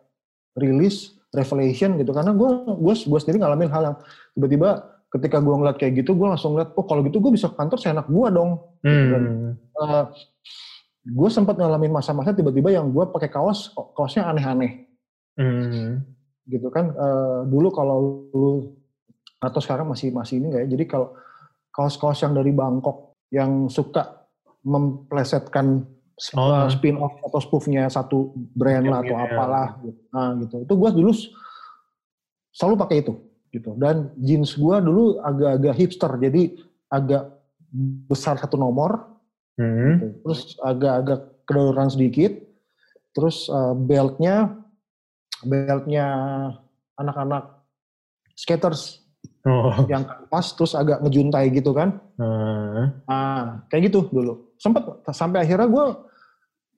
[0.57, 2.09] rilis revelation gitu.
[2.09, 3.97] Karena gue gue gue sendiri ngalamin hal yang
[4.33, 4.69] tiba-tiba
[5.09, 7.77] ketika gue ngeliat kayak gitu gue langsung ngeliat oh kalau gitu gue bisa ke kantor
[7.77, 8.51] seenak gue dong.
[8.85, 9.09] Hmm.
[9.09, 9.23] Dan,
[9.77, 10.05] uh, eh,
[11.09, 14.89] gue sempat ngalamin masa-masa tiba-tiba yang gue pakai kaos kaosnya aneh-aneh.
[15.39, 16.03] Hmm.
[16.49, 16.91] gitu kan.
[16.97, 18.51] Uh, dulu kalau lu
[19.39, 20.69] atau sekarang masih masih ini nggak ya?
[20.75, 21.15] Jadi kalau
[21.69, 24.25] kaos-kaos yang dari Bangkok yang suka
[24.65, 25.86] memplesetkan
[26.36, 26.67] oh.
[26.67, 29.99] spin off atau spoofnya satu brand lah atau apalah gitu.
[30.12, 31.12] nah gitu itu gue dulu
[32.51, 33.13] selalu pakai itu
[33.49, 36.43] gitu dan jeans gue dulu agak-agak hipster jadi
[36.91, 37.23] agak
[38.10, 39.15] besar satu nomor
[39.58, 39.93] hmm.
[39.95, 40.08] gitu.
[40.25, 42.34] terus agak-agak kedodoran sedikit
[43.15, 44.53] terus uh, beltnya
[45.41, 46.05] beltnya
[46.99, 47.63] anak-anak
[48.36, 49.01] skaters
[49.49, 49.73] oh.
[49.89, 53.09] yang pas terus agak ngejuntai gitu kan hmm.
[53.09, 55.85] ah kayak gitu dulu sempat sampai akhirnya gue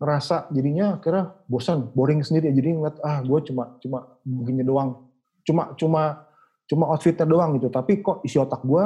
[0.01, 2.49] ngerasa jadinya kira bosan, boring sendiri.
[2.49, 5.13] Jadi ngeliat ah gue cuma cuma begini doang,
[5.45, 6.25] cuma cuma
[6.65, 7.69] cuma outfitnya doang gitu.
[7.69, 8.83] Tapi kok isi otak gue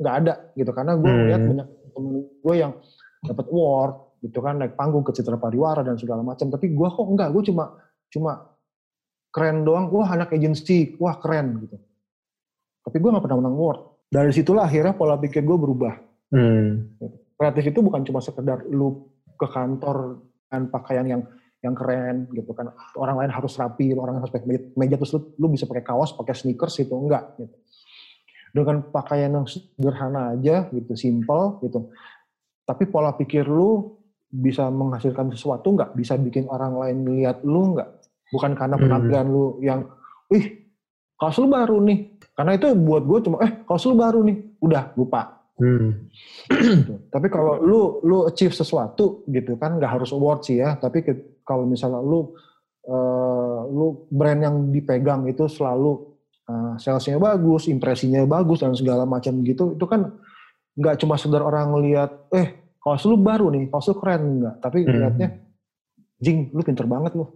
[0.00, 1.24] nggak ada gitu karena gue hmm.
[1.28, 2.72] lihat banyak temen gue yang
[3.22, 6.48] dapat award gitu kan naik panggung ke Citra Pariwara dan segala macam.
[6.48, 7.64] Tapi gue kok enggak, gue cuma
[8.08, 8.32] cuma
[9.28, 9.92] keren doang.
[9.92, 11.76] Wah anak agency, wah keren gitu.
[12.82, 13.80] Tapi gue nggak pernah menang award.
[14.12, 15.94] Dari situlah akhirnya pola pikir gue berubah.
[16.34, 16.98] Hmm.
[17.38, 20.20] Kreatif itu bukan cuma sekedar lu ke kantor
[20.52, 21.22] dengan pakaian yang
[21.62, 25.46] yang keren gitu kan orang lain harus rapi orang harus pakai meja, terus lu, lu
[25.54, 27.54] bisa pakai kaos pakai sneakers itu enggak gitu
[28.52, 31.88] dengan pakaian yang sederhana aja gitu simple gitu
[32.66, 33.94] tapi pola pikir lu
[34.28, 37.88] bisa menghasilkan sesuatu enggak bisa bikin orang lain lihat lu enggak
[38.34, 38.82] bukan karena hmm.
[38.82, 39.32] penampilan hmm.
[39.32, 39.80] lu yang
[40.28, 40.66] wih
[41.14, 44.96] kaos lu baru nih karena itu buat gue cuma eh kaos lu baru nih udah
[44.96, 46.10] lupa Hmm.
[46.48, 46.94] Gitu.
[47.14, 51.12] Tapi kalau lu lu achieve sesuatu gitu kan nggak harus award sih ya, tapi ke,
[51.46, 52.34] kalau misalnya lu
[52.90, 56.18] uh, lu brand yang dipegang itu selalu
[56.50, 60.10] uh, salesnya bagus, impresinya bagus dan segala macam gitu, itu kan
[60.74, 64.78] nggak cuma sekedar orang ngelihat eh kalau lu baru nih, kalau lu keren enggak, tapi
[64.82, 64.90] hmm.
[64.90, 65.28] lihatnya
[66.18, 67.30] jing lu pinter banget lu.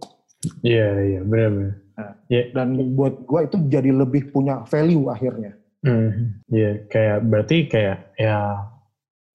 [0.67, 1.86] Iya yeah, iya yeah, benar-benar.
[1.97, 2.45] Nah, yeah.
[2.53, 5.57] Dan buat gua itu jadi lebih punya value akhirnya.
[5.81, 8.65] Hmm, ya yeah, kayak berarti kayak ya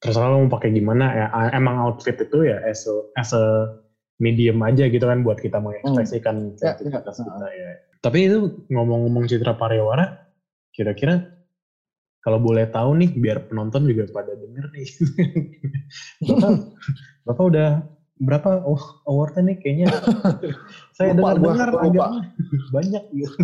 [0.03, 3.71] terserah lo mau pakai gimana ya emang outfit itu ya as a, as a
[4.19, 6.59] medium aja gitu kan buat kita mengekspresikan hmm.
[6.59, 7.71] Ya, ya, kita ya.
[8.03, 10.27] Tapi itu ngomong-ngomong Citra Pariwara,
[10.75, 11.23] kira-kira
[12.23, 14.89] kalau boleh tahu nih biar penonton juga pada denger nih.
[16.27, 16.51] Bapak,
[17.27, 17.69] Bapak udah
[18.23, 19.87] berapa oh, awardnya nih kayaknya?
[20.97, 22.11] Saya dengar-dengar agak
[22.71, 23.43] banyak gitu.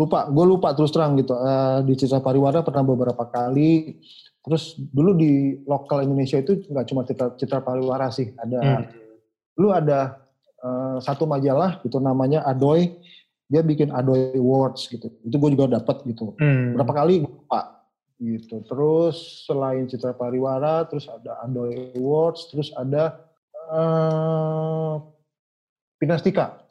[0.00, 1.36] Lupa gue lupa terus terang gitu.
[1.36, 4.00] Uh, di Citra Pariwara pernah beberapa kali.
[4.40, 8.84] Terus dulu di lokal Indonesia itu nggak cuma Citra, Citra Pariwara sih ada hmm.
[9.60, 10.16] lu ada
[10.64, 12.96] uh, satu majalah gitu namanya Adoy.
[13.50, 15.12] Dia bikin Adoy Awards gitu.
[15.20, 16.32] Itu gue juga dapat gitu.
[16.40, 16.72] Hmm.
[16.72, 17.20] berapa kali?
[17.20, 17.84] Lupa
[18.16, 18.64] gitu.
[18.64, 23.28] Terus selain Citra Pariwara terus ada Adoy Awards terus ada
[23.70, 24.94] uh,
[25.96, 26.66] Pinastika.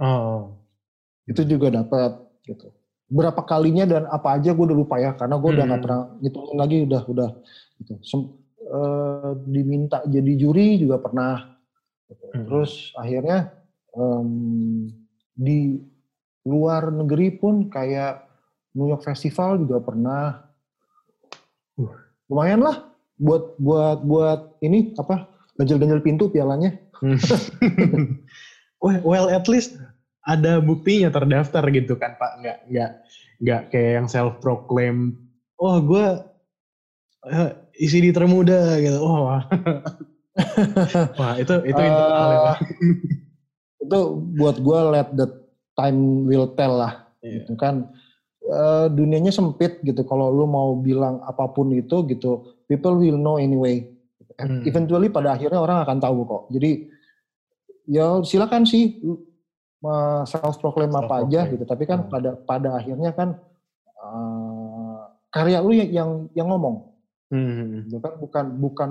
[0.00, 0.56] Oh.
[1.26, 2.72] Itu juga dapat gitu.
[3.10, 5.86] Berapa kalinya dan apa aja gue udah lupa ya karena gue udah nggak Hmm.
[5.86, 7.30] pernah ngitungin lagi udah udah
[7.82, 7.94] gitu.
[8.06, 11.58] Sem- eh, diminta jadi juri juga pernah.
[12.06, 12.24] gitu.
[12.30, 12.46] Hmm.
[12.46, 13.38] Terus akhirnya
[13.94, 14.30] em,
[15.34, 15.78] di
[16.46, 18.26] luar negeri pun kayak
[18.74, 20.46] New York Festival juga pernah.
[21.74, 21.90] Uh.
[22.30, 25.29] Lumayan lah buat buat buat ini apa
[25.60, 26.72] ganjel-ganjel pintu pialanya.
[28.80, 29.76] well, well, at least
[30.24, 32.40] ada buktinya terdaftar gitu kan Pak.
[32.40, 32.90] Nggak nggak
[33.44, 35.20] nggak kayak yang self proclaim.
[35.60, 36.06] Oh gue
[37.28, 38.98] eh, isi di termuda gitu.
[39.04, 39.44] Oh, wah.
[41.20, 42.58] wah itu itu internal ya Pak.
[42.64, 42.96] Eh,
[43.84, 43.98] itu
[44.40, 45.28] buat gue let the
[45.76, 47.44] time will tell lah Iya.
[47.44, 47.92] gitu kan
[48.40, 53.36] Eh, dunianya sempit gitu kalau lu mau bilang apa pun itu gitu people will know
[53.36, 53.84] anyway
[54.46, 54.62] Hmm.
[54.64, 56.70] eventually pada akhirnya orang akan tahu kok jadi
[57.90, 59.02] ya silakan sih
[60.28, 62.12] self proclaim apa aja gitu tapi kan Hmm.
[62.12, 63.36] pada pada akhirnya kan
[64.00, 64.98] eh,
[65.30, 66.76] karya lu yang yang, yang ngomong
[67.30, 67.86] Hmm.
[67.86, 68.90] gitu kan bukan bukan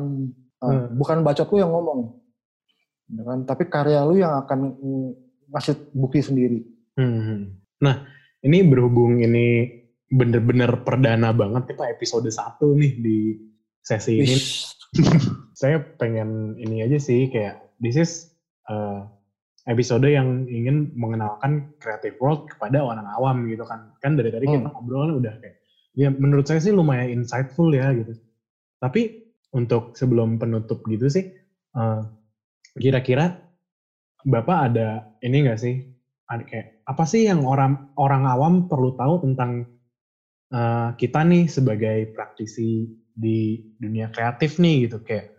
[0.63, 0.87] uh, Hmm.
[0.95, 2.15] bukan bacot lu yang ngomong
[3.11, 4.59] gitu kan tapi karya lu yang akan
[5.51, 6.59] ngasih bukti sendiri
[6.99, 7.55] Hmm.
[7.79, 8.03] Nah,
[8.43, 9.71] ini berhubung ini
[10.11, 13.17] bener-bener perdana banget kita episode 1 nih di
[13.79, 14.35] sesi ini.
[15.59, 18.11] Saya pengen ini aja sih kayak this is
[18.71, 19.05] uh,
[19.67, 23.93] episode yang ingin mengenalkan creative world kepada orang awam gitu kan.
[24.01, 24.73] Kan dari tadi kita Hmm.
[24.73, 25.61] ngobrol udah kayak
[25.93, 28.17] ya menurut saya sih lumayan insightful ya gitu.
[28.79, 31.25] Tapi untuk sebelum penutup gitu sih
[31.73, 32.05] uh,
[32.77, 33.45] kira-kira
[34.19, 35.75] Bapak ada ini enggak sih
[36.29, 39.65] ada kayak apa sih yang orang orang awam perlu tahu tentang
[40.53, 42.85] uh, kita nih sebagai praktisi
[43.19, 45.03] di dunia kreatif nih gitu.
[45.03, 45.35] Kayak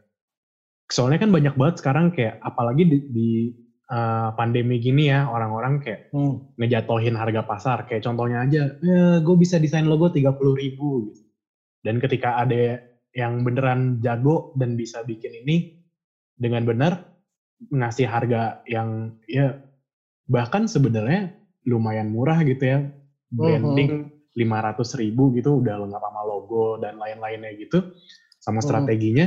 [0.93, 3.29] soalnya kan banyak banget sekarang kayak apalagi di, di,
[3.89, 6.53] uh, pandemi gini ya orang-orang kayak Hmm.
[6.61, 7.79] ngejatohin harga pasar.
[7.89, 11.25] Kayak contohnya aja eh, gue bisa desain logo 30.000 ribu gitu.
[11.81, 12.85] Dan ketika ada
[13.17, 15.81] yang beneran jago dan bisa bikin ini
[16.39, 16.93] dengan benar
[17.69, 19.61] ngasih harga yang ya
[20.31, 21.35] bahkan sebenarnya
[21.67, 22.79] lumayan murah gitu ya
[23.35, 27.83] branding 500 ribu gitu udah lengkap sama logo dan lain-lainnya gitu
[28.39, 28.65] sama Mhm.
[28.65, 29.27] strateginya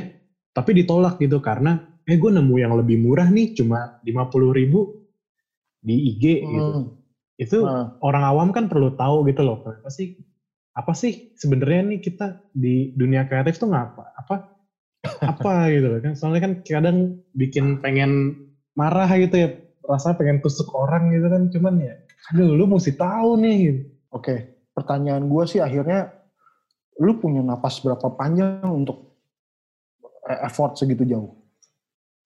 [0.54, 4.88] tapi ditolak gitu karena eh gue nemu yang lebih murah nih cuma 50 ribu
[5.84, 6.88] di IG gitu Hmm.
[7.40, 10.14] itu Nah, orang awam kan perlu tahu gitu loh apa sih
[10.74, 14.36] apa sih sebenarnya nih kita di dunia kreatif tuh ngapa apa
[15.28, 16.98] apa gitu loh kan soalnya kan kadang
[17.36, 18.38] bikin pengen
[18.78, 19.48] marah gitu ya
[19.84, 21.94] rasa pengen tusuk orang gitu kan cuman ya
[22.32, 23.82] aduh lu mesti tahu nih gitu.
[24.14, 24.36] Oke,
[24.74, 26.12] pertanyaan gue sih akhirnya,
[27.00, 29.18] lu punya napas berapa panjang untuk
[30.30, 31.34] eh, effort segitu jauh,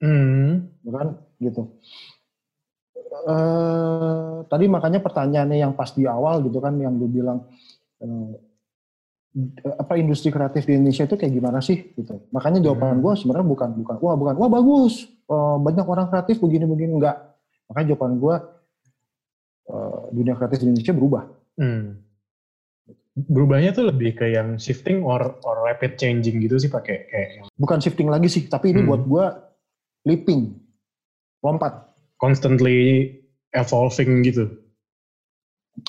[0.04, 1.08] hmm ya kan?
[1.38, 1.62] Gitu.
[3.28, 7.48] Eh, tadi makanya pertanyaannya yang pas di awal gitu kan, yang lu bilang
[8.04, 8.34] eh,
[9.78, 11.94] apa industri kreatif di Indonesia itu kayak gimana sih?
[11.94, 12.26] Gitu.
[12.34, 13.04] Makanya jawaban Hmm.
[13.06, 15.06] gue sebenarnya bukan bukan wah bukan wah bagus,
[15.62, 17.18] banyak orang kreatif begini-begini enggak.
[17.70, 18.36] Makanya jawaban gue
[19.68, 21.24] eh, dunia kreatif di Indonesia berubah.
[21.60, 22.07] hmm.
[23.18, 27.82] Berubahnya tuh lebih ke yang shifting or or rapid changing gitu sih pakai kayak bukan
[27.82, 28.90] shifting lagi sih, tapi ini Hmm.
[28.94, 29.26] buat gua
[30.06, 30.54] leaping,
[31.42, 31.90] lompat.
[32.18, 33.14] constantly
[33.52, 34.50] evolving gitu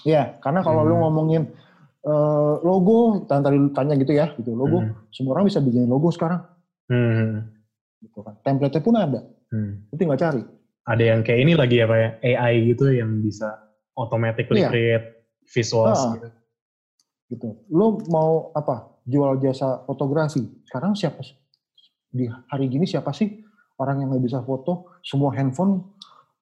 [0.04, 1.04] Ya, karena kalau lu Hmm.
[1.04, 1.42] ngomongin
[1.98, 4.92] eh, logo, tadi tadi lu tanya gitu ya, gitu logo, Hmm.
[5.10, 6.40] semua orang bisa bikin logo sekarang,
[6.86, 7.52] Hmm.
[8.00, 8.38] gitu kan.
[8.40, 9.84] Template-nya pun ada, Hmm.
[9.84, 10.40] lu tinggal cari.
[10.86, 13.60] ada yang kayak ini lagi apa ya AI gitu yang bisa
[13.92, 14.70] automatically Iya.
[14.72, 15.06] create
[15.44, 16.28] visuals gitu.
[17.28, 17.48] Gitu.
[17.68, 18.96] Lu mau apa?
[19.04, 20.44] Jual jasa fotografi.
[20.64, 21.36] Sekarang siapa sih?
[22.08, 23.44] Di hari gini siapa sih
[23.76, 24.96] orang yang nggak bisa foto?
[25.00, 25.92] Semua handphone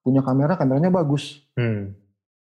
[0.01, 1.43] punya kamera, kameranya bagus.
[1.55, 1.95] Hmm.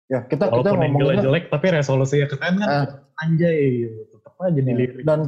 [0.09, 2.87] Ya, kita kita Walaupun angle ngomongnya jelek tapi resolusinya keren kan Eh.
[3.18, 4.01] anjay gitu.
[4.14, 5.05] Tetap aja Ya, dilirik.
[5.05, 5.20] dan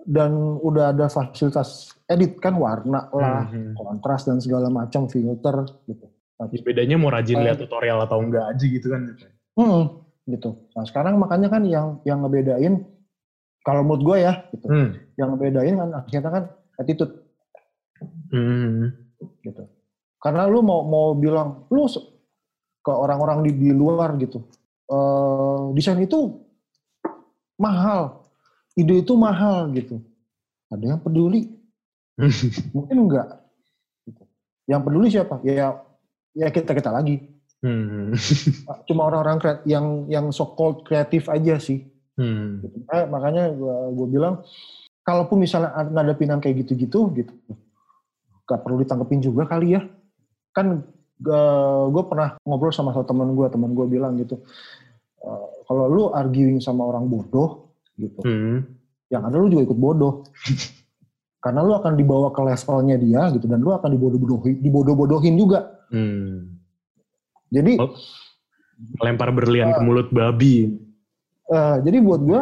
[0.00, 3.76] dan udah ada fasilitas edit kan warna lah, Hmm.
[3.76, 6.06] kontras dan segala macam filter gitu.
[6.40, 7.44] Ya, bedanya mau rajin Eh.
[7.44, 9.12] lihat tutorial atau enggak aja gitu kan.
[9.52, 10.56] Hmm, gitu.
[10.72, 12.86] Nah sekarang makanya kan yang yang ngebedain
[13.60, 14.66] kalau menurut gue ya, gitu.
[14.70, 14.88] Hmm.
[15.20, 16.44] Yang ngebedain kan akhirnya kan
[16.80, 17.12] attitude
[18.32, 18.96] Hmm.
[19.44, 19.68] gitu.
[20.16, 21.84] Karena lu mau mau bilang lu
[22.80, 24.40] ke orang-orang di, di luar gitu,
[24.88, 26.40] eh, desain itu
[27.60, 28.24] mahal,
[28.72, 30.00] ide itu mahal gitu.
[30.72, 31.52] Ada yang peduli,
[32.76, 33.28] mungkin enggak.
[34.08, 34.22] Gitu.
[34.64, 35.34] Yang peduli siapa?
[35.44, 35.76] Ya
[36.32, 37.20] ya kita kita lagi.
[37.60, 38.16] Hmm.
[38.88, 41.84] Cuma orang-orang yang yang so called kreatif aja sih.
[42.16, 42.64] Hmm.
[42.64, 42.76] Gitu.
[42.88, 43.52] Eh, makanya
[43.92, 44.44] gue bilang,
[45.04, 47.32] kalaupun misalnya ada ngadepin yang kayak gitu-gitu, gitu,
[48.44, 49.84] gak perlu ditanggepin juga kali ya.
[50.52, 50.84] Kan
[51.90, 54.40] gue pernah ngobrol sama satu teman gue, teman gue bilang gitu,
[55.20, 58.64] uh, kalau lu arguing sama orang bodoh gitu, Hmm.
[59.12, 60.24] yang ada lu juga ikut bodoh.
[61.44, 65.80] Karena lu akan dibawa ke levelnya dia gitu dan lu akan dibodoh-bodohin, dibodoh-bodohin juga.
[65.88, 66.49] Hmm.
[67.50, 67.92] Jadi Oh.
[68.98, 70.72] Lempar berlian ke mulut babi.
[71.50, 72.40] eh, jadi buat gue,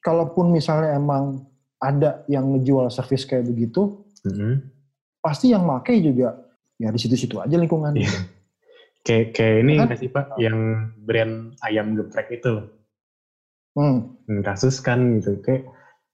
[0.00, 1.44] kalaupun misalnya emang
[1.76, 4.72] ada yang ngejual servis kayak begitu, Hmm.
[5.20, 6.40] pasti yang make juga
[6.74, 7.92] ya di situ-situ aja lingkungan.
[7.92, 8.10] Iya.
[9.02, 9.94] Kayak kayak ini Kan?
[9.94, 10.58] sih Pak, yang
[10.96, 12.54] brand ayam geprek itu.
[13.74, 15.38] Hmm, kasus kan gitu.
[15.40, 15.68] Kayak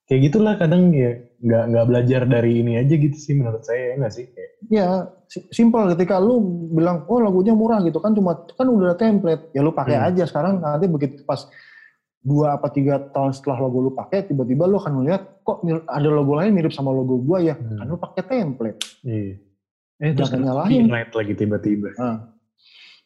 [0.09, 3.95] kayak gitulah kadang ya nggak nggak belajar dari ini aja gitu sih menurut saya ya
[3.97, 4.89] nggak sih kayak Ya,
[5.25, 9.53] si- simpel ketika lu bilang, oh lagunya murah gitu kan cuma kan udah ada template,
[9.53, 10.09] ya lu pakai Hmm.
[10.09, 11.47] aja sekarang nanti begitu pas
[12.19, 16.35] dua apa tiga tahun setelah logo lu pakai, tiba-tiba lu akan melihat kok ada logo
[16.35, 17.79] lain mirip sama logo gua ya, Hmm.
[17.79, 18.81] kan lu pakai template.
[19.03, 19.39] iya.
[19.99, 20.91] Eh terus nyalahin.
[20.91, 21.91] lagi tiba-tiba.
[21.95, 22.35] Nah,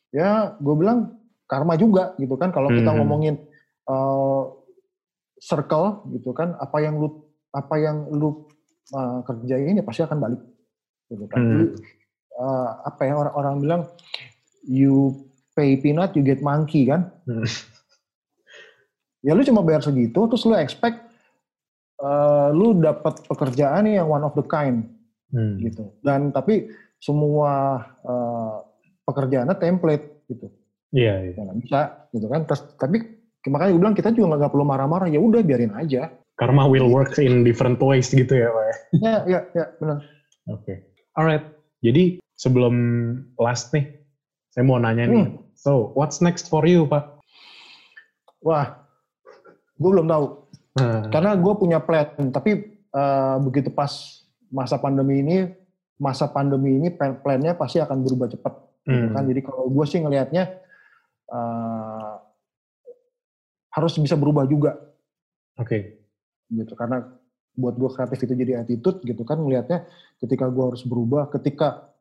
[0.08, 1.12] ya gue bilang
[1.44, 2.98] karma juga gitu kan kalau kita Hmm.
[2.98, 3.34] ngomongin
[3.84, 4.48] uh,
[5.42, 8.46] circle gitu kan, apa yang lu apa yang lu
[8.94, 10.42] uh, kerjain ya pasti akan balik.
[11.10, 11.38] Gitu kan.
[11.42, 11.50] Hmm.
[11.50, 11.66] Jadi,
[12.38, 13.82] uh, apa ya orang-orang bilang
[14.64, 17.44] you pay peanut you get monkey kan Hmm.
[19.26, 20.98] ya lu cuma bayar segitu terus lu expect
[22.02, 24.88] uh, lu dapat pekerjaan yang one of the kind
[25.32, 25.56] Hmm.
[25.64, 26.68] gitu dan tapi
[27.00, 28.60] semua uh,
[29.08, 30.52] pekerjaannya template gitu
[30.92, 31.32] Iya, iya.
[31.32, 31.80] ya bisa
[32.12, 33.00] gitu kan terus tapi
[33.50, 37.18] makanya gue bilang kita juga nggak perlu marah-marah ya udah biarin aja Karma will work
[37.18, 38.64] in different ways gitu ya Pak.
[38.64, 38.74] ya?
[38.98, 40.00] ya ya ya benar
[40.50, 40.90] Oke.
[41.14, 41.54] Alright.
[41.86, 42.74] Jadi sebelum
[43.38, 43.94] last nih,
[44.50, 45.22] saya mau nanya nih.
[45.22, 45.38] Hmm.
[45.54, 47.22] So, what's next for you, Pak?
[48.42, 48.82] wah
[49.78, 50.26] gue belum tahu
[50.72, 53.92] Nah, karena gue punya plan tapi uh, begitu pas
[54.48, 55.52] masa pandemi ini
[56.00, 58.56] masa pandemi ini plan- plannya pasti akan berubah cepat
[58.88, 60.48] gitu hmm, kan jadi kalau gue sih ngelihatnya
[61.28, 62.01] uh,
[63.72, 64.76] harus bisa berubah juga
[65.56, 65.98] Oke.
[66.48, 67.04] gitu karena
[67.52, 69.84] buat gue kreatif itu jadi attitude gitu kan ngelihatnya
[70.16, 71.92] ketika gue harus berubah ketika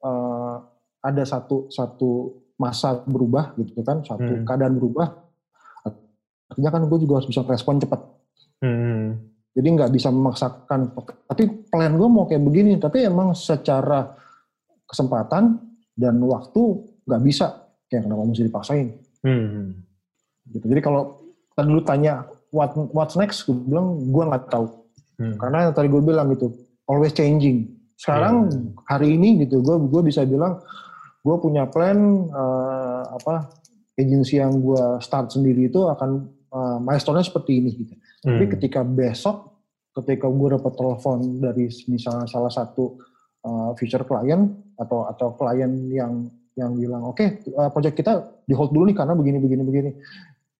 [0.00, 0.60] uh,
[1.00, 2.10] ada satu satu
[2.56, 4.44] masa berubah gitu kan satu Hmm.
[4.44, 5.08] keadaan berubah
[6.48, 8.00] artinya kan gue juga harus bisa respon cepat
[8.58, 9.16] Hmm.
[9.54, 10.92] jadi nggak bisa memaksakan
[11.24, 14.12] tapi plan gue mau kayak begini tapi emang secara
[14.84, 15.56] kesempatan
[15.94, 16.60] dan waktu
[17.04, 17.46] nggak bisa
[17.86, 18.88] kayak kenapa mesti dipaksain
[19.18, 19.87] Hmm.
[20.52, 21.20] Gitu jadi kalau
[21.52, 24.66] tadi lu tanya what what's next gue bilang gue nggak tahu
[25.18, 25.34] Hmm.
[25.34, 26.54] karena yang tadi gue bilang gitu
[26.86, 27.66] always changing
[27.98, 28.70] sekarang Iya.
[28.86, 30.62] hari ini gitu gue gue bisa bilang
[31.26, 31.98] gue punya plan
[32.30, 33.50] eh, apa
[33.98, 36.22] agensi yang gue start sendiri itu akan
[36.54, 38.52] eh, milestone-nya seperti ini gitu tapi Hmm.
[38.54, 39.58] ketika besok,
[39.94, 42.98] ketika gue dapat telepon dari misalnya salah satu
[43.42, 47.22] uh, future client atau atau klien yang yang bilang oke
[47.54, 49.90] uh, project kita di hold dulu nih karena begini begini begini,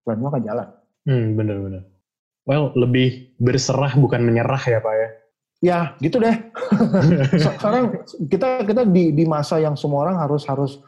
[0.09, 0.69] plan gue akan jalan.
[1.05, 1.85] Hmm, bener-bener.
[2.49, 5.09] Well, lebih berserah bukan menyerah ya, Pak ya?
[5.59, 6.33] Ya gitu deh.
[7.45, 8.01] Sekarang
[8.33, 10.81] kita kita di di masa yang semua orang harus harus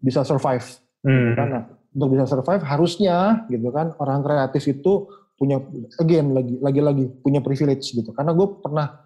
[0.00, 0.64] bisa survive.
[1.04, 1.36] Hmm.
[1.36, 1.58] Karena
[1.96, 5.60] untuk bisa survive harusnya gitu kan orang kreatif itu punya
[5.96, 9.00] again lagi lagi lagi punya privilege gitu karena gue pernah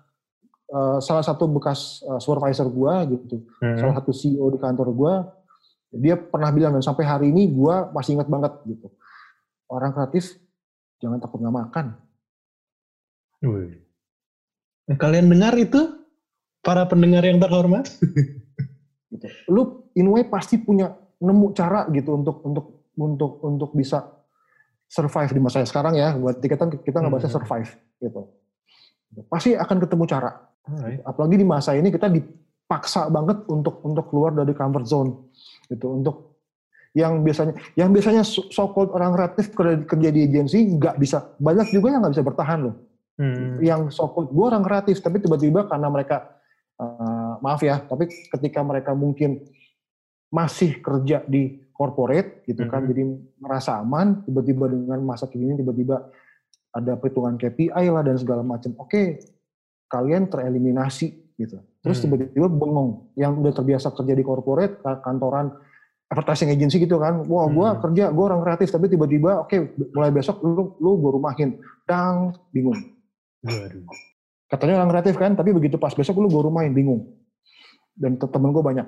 [0.66, 3.78] eh, salah satu bekas eh, supervisor gue gitu Hmm.
[3.78, 5.14] salah satu CEO di kantor gue
[6.02, 8.90] dia pernah bilang dan sampai hari ini gue masih ingat banget gitu
[9.70, 10.36] orang kreatif
[10.98, 11.86] jangan takut nggak makan
[13.40, 13.80] Wih.
[14.84, 15.96] Nah, Kalian dengar itu?
[16.60, 17.88] Para pendengar yang terhormat?
[19.10, 24.06] gitu lu in way pasti punya nemu cara gitu untuk untuk untuk untuk bisa
[24.86, 27.38] survive di masa sekarang ya buat kita kita nggak bahasnya Hmm.
[27.42, 28.20] survive gitu
[29.26, 30.30] pasti akan ketemu cara
[30.62, 31.02] Alright.
[31.02, 35.10] apalagi di masa ini kita dipaksa banget untuk untuk keluar dari comfort zone
[35.66, 36.29] gitu untuk
[36.90, 41.94] yang biasanya yang biasanya so called orang kreatif kerja, di agensi nggak bisa banyak juga
[41.94, 42.76] yang nggak bisa bertahan loh
[43.20, 43.60] Hmm.
[43.60, 46.40] yang so called gue orang kreatif tapi tiba-tiba karena mereka
[46.80, 49.44] eh, maaf ya tapi ketika mereka mungkin
[50.32, 52.88] masih kerja di corporate gitu kan Mhm.
[52.88, 53.02] jadi
[53.36, 56.08] merasa aman tiba-tiba dengan masa kini tiba-tiba
[56.72, 59.20] ada perhitungan KPI lah dan segala macam oke
[59.86, 62.16] kalian tereliminasi gitu terus Hmm.
[62.16, 65.52] tiba-tiba bengong yang udah terbiasa kerja di corporate ka- kantoran
[66.10, 67.80] advertising agency gitu kan wah gue Hmm.
[67.80, 69.56] kerja gue orang kreatif tapi tiba-tiba oke
[69.90, 71.50] mulai besok lu lu gue rumahin
[71.84, 72.76] dang bingung
[73.40, 73.86] Waduh.
[74.46, 77.14] katanya orang kreatif kan tapi begitu pas besok lu gue rumahin bingung
[77.94, 78.86] dan te- temen gue banyak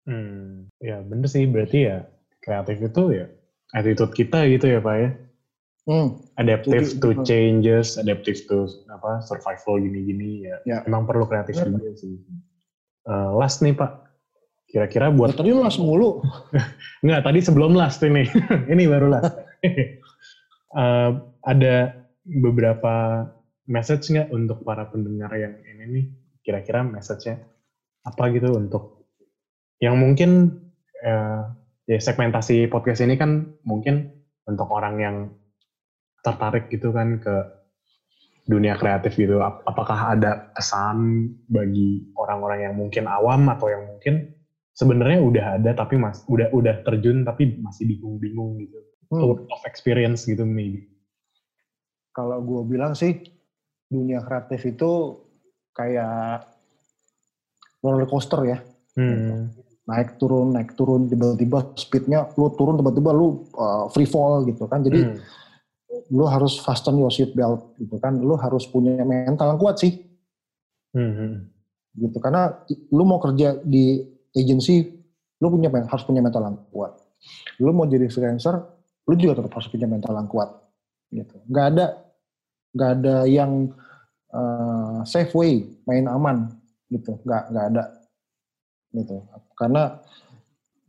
[0.00, 0.72] Hmm.
[0.80, 2.08] Ya bener sih, berarti ya
[2.40, 3.28] kreatif itu ya
[3.70, 5.08] attitude kita gitu ya Pak ya?
[5.84, 6.08] hmm.
[6.34, 10.56] Adaptive Jadi, to changes, adaptive to apa survival gini-gini ya.
[10.64, 10.78] Ya.
[10.82, 11.76] Emang perlu kreatif Bener.
[11.76, 12.16] juga sih.
[13.02, 13.92] Eh, last nih Pak,
[14.70, 15.34] Kira-kira buat...
[15.34, 16.22] Ya, tadi lu las mulu.
[17.02, 18.22] Enggak, tadi sebelum last ini.
[18.72, 19.34] ini baru last.
[20.78, 21.10] uh,
[21.52, 23.26] ada beberapa
[23.66, 26.06] message nggak untuk para pendengar yang ini nih?
[26.46, 27.42] Kira-kira message-nya
[28.00, 29.04] apa gitu untuk
[29.76, 30.56] yang mungkin
[31.04, 31.52] uh,
[31.84, 34.08] ya segmentasi podcast ini kan mungkin
[34.48, 35.16] untuk orang yang
[36.24, 37.34] tertarik gitu kan ke
[38.46, 39.42] dunia kreatif gitu.
[39.42, 44.39] Apakah ada pesan bagi orang-orang yang mungkin awam atau yang mungkin
[44.74, 48.78] sebenarnya udah ada tapi mas udah udah terjun tapi masih bingung-bingung gitu
[49.10, 49.20] hmm.
[49.20, 50.86] tour of experience gitu maybe
[52.14, 53.22] kalau gue bilang sih
[53.90, 55.18] dunia kreatif itu
[55.74, 56.46] kayak
[57.82, 58.58] roller coaster ya
[58.94, 59.50] hmm.
[59.90, 64.86] naik turun naik turun tiba-tiba speednya lu turun tiba-tiba lu uh, free fall gitu kan
[64.86, 65.18] jadi hmm.
[66.14, 69.98] lu harus fasten your seat belt gitu kan lu harus punya mental yang kuat sih
[70.94, 71.50] hmm.
[71.98, 72.62] gitu karena
[72.94, 74.06] lu mau kerja di
[74.36, 75.00] agency,
[75.40, 76.92] lu punya harus punya mental yang kuat.
[77.60, 78.56] Lu mau jadi freelancer,
[79.08, 80.50] lu juga tetap harus punya mental yang kuat.
[81.10, 81.36] Gitu.
[81.50, 81.86] Gak ada
[82.70, 83.74] gak ada yang
[84.30, 86.54] uh, safe way, main aman
[86.88, 87.18] gitu.
[87.26, 87.84] Gak gak ada
[88.94, 89.22] gitu.
[89.54, 89.98] Karena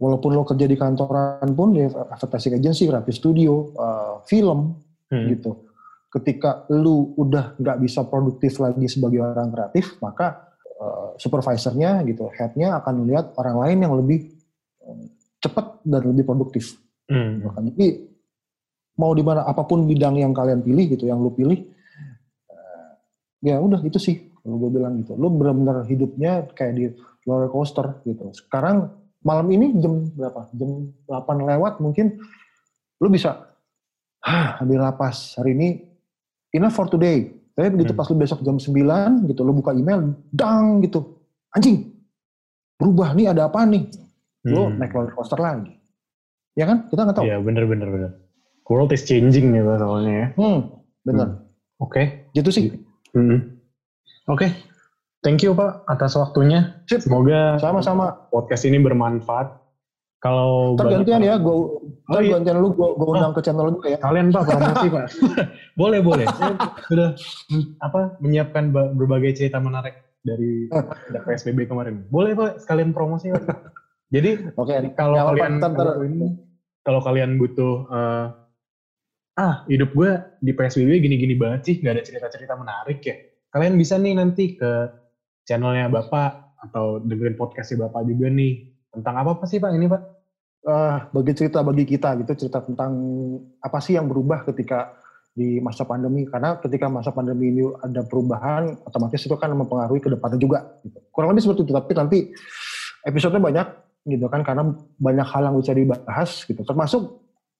[0.01, 4.73] walaupun lo kerja di kantoran pun di advertising agency, creative studio, uh, film
[5.13, 5.27] hmm.
[5.37, 5.69] gitu.
[6.11, 10.50] Ketika lu udah nggak bisa produktif lagi sebagai orang kreatif, maka
[10.81, 14.33] uh, supervisornya gitu, headnya akan melihat orang lain yang lebih
[14.81, 15.05] uh,
[15.37, 16.81] cepat dan lebih produktif.
[17.05, 17.45] Hmm.
[17.45, 18.09] Jadi
[18.97, 21.69] mau di mana apa pun bidang yang kalian pilih gitu, yang lu pilih,
[22.49, 22.91] uh,
[23.45, 25.13] ya udah itu sih kalau gue bilang gitu.
[25.13, 26.85] Lu benar-benar hidupnya kayak di
[27.29, 28.33] roller coaster gitu.
[28.33, 28.89] Sekarang
[29.21, 30.49] malam ini jam berapa?
[30.57, 32.17] Jam 8 lewat mungkin
[33.01, 33.53] lu bisa,
[34.21, 35.69] ah ambil lapas hari ini
[36.53, 37.99] enough for today tapi begitu hmm.
[37.99, 41.19] pas lu besok jam 9 gitu, lu buka email, dang gitu.
[41.51, 41.91] Anjing,
[42.79, 43.91] berubah nih ada apa nih?
[44.47, 44.79] Lu hmm.
[44.79, 45.75] naik roller coaster lagi.
[46.55, 46.87] Ya kan?
[46.87, 47.25] Kita nggak tahu.
[47.27, 48.11] Iya bener bener bener.
[48.71, 50.27] World is changing nih soalnya ya.
[50.39, 50.59] Hmm,
[51.03, 51.27] bener.
[51.27, 51.83] Hmm.
[51.83, 51.91] Oke.
[51.91, 52.05] Okay.
[52.31, 52.65] Gitu sih.
[53.11, 53.59] Hmm.
[54.31, 54.47] Oke.
[54.47, 54.49] Okay.
[55.21, 56.81] Thank you Pak atas waktunya.
[56.89, 57.03] Sip.
[57.03, 59.60] Semoga sama-sama podcast ini bermanfaat.
[60.21, 61.57] Kalau tergantian ya, gue
[62.11, 62.35] Oh, iya.
[62.37, 63.99] gantian lu gue gue undang oh, ke channel juga ya.
[64.03, 65.05] Kalian Pak promosi Pak.
[65.81, 66.25] boleh boleh.
[66.37, 66.53] Saya
[66.91, 67.09] sudah
[67.79, 69.95] apa menyiapkan berbagai cerita menarik
[70.27, 70.67] dari
[71.25, 72.03] PSBB kemarin.
[72.11, 73.47] Boleh Pak sekalian promosi Pak.
[74.11, 75.93] Jadi okay, kalau ya, kalian kalau,
[76.83, 78.27] kalau kalian butuh uh,
[79.39, 80.11] ah hidup gue
[80.43, 83.15] di PSBB gini-gini banget sih, nggak ada cerita-cerita menarik ya.
[83.55, 84.91] Kalian bisa nih nanti ke
[85.47, 88.70] channelnya Bapak atau dengerin podcastnya Bapak juga nih.
[88.91, 90.21] Tentang apa, apa sih Pak ini Pak?
[90.67, 92.91] uh, bagi cerita bagi kita gitu cerita tentang
[93.61, 94.97] apa sih yang berubah ketika
[95.31, 96.27] di masa pandemi.
[96.27, 100.99] Karena ketika masa pandemi ini ada perubahan otomatis itu kan mempengaruhi ke depannya juga gitu.
[101.09, 102.19] kurang lebih seperti itu tapi nanti
[103.07, 103.67] episodenya banyak
[104.01, 104.63] gitu kan karena
[104.97, 106.61] banyak hal yang bisa dibahas gitu.
[106.61, 107.01] Termasuk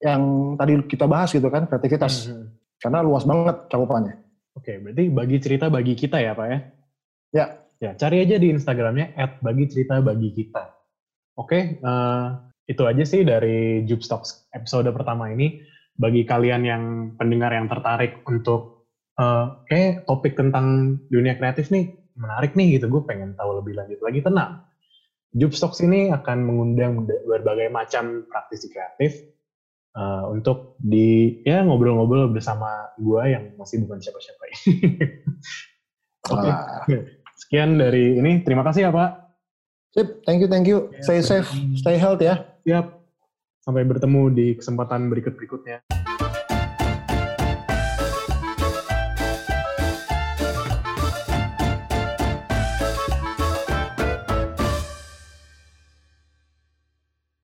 [0.01, 0.21] yang
[0.57, 2.27] tadi kita bahas gitu kan kreativitas.
[2.27, 2.47] Mm -hmm.
[2.81, 4.17] karena luas banget cakupannya.
[4.57, 6.59] Oke berarti bagi cerita bagi kita ya pak ya?
[7.31, 7.45] Ya.
[7.81, 10.80] Ya cari aja di instagramnya at bagi cerita bagi kita
[11.39, 15.59] oke uh, itu aja sih dari Jupstocks episode pertama ini.
[15.91, 16.83] Bagi kalian yang
[17.19, 18.87] pendengar yang tertarik untuk
[19.19, 23.99] uh, kayak topik tentang dunia kreatif nih menarik nih gitu, gue pengen tahu lebih lanjut
[23.99, 24.63] lagi tenang.
[25.31, 29.15] Jupstocks ini akan mengundang berbagai macam praktisi kreatif
[29.95, 34.43] uh, untuk di ya ngobrol-ngobrol bersama gue yang masih bukan siapa-siapa.
[36.31, 36.99] Oke, okay.
[37.39, 38.43] sekian dari ini.
[38.43, 39.20] Terima kasih ya Pak.
[39.91, 40.87] Sip, thank you, thank you.
[41.03, 42.47] Stay safe, stay healthy ya.
[42.63, 42.95] Siap.
[43.59, 45.83] Sampai bertemu di kesempatan berikut-berikutnya.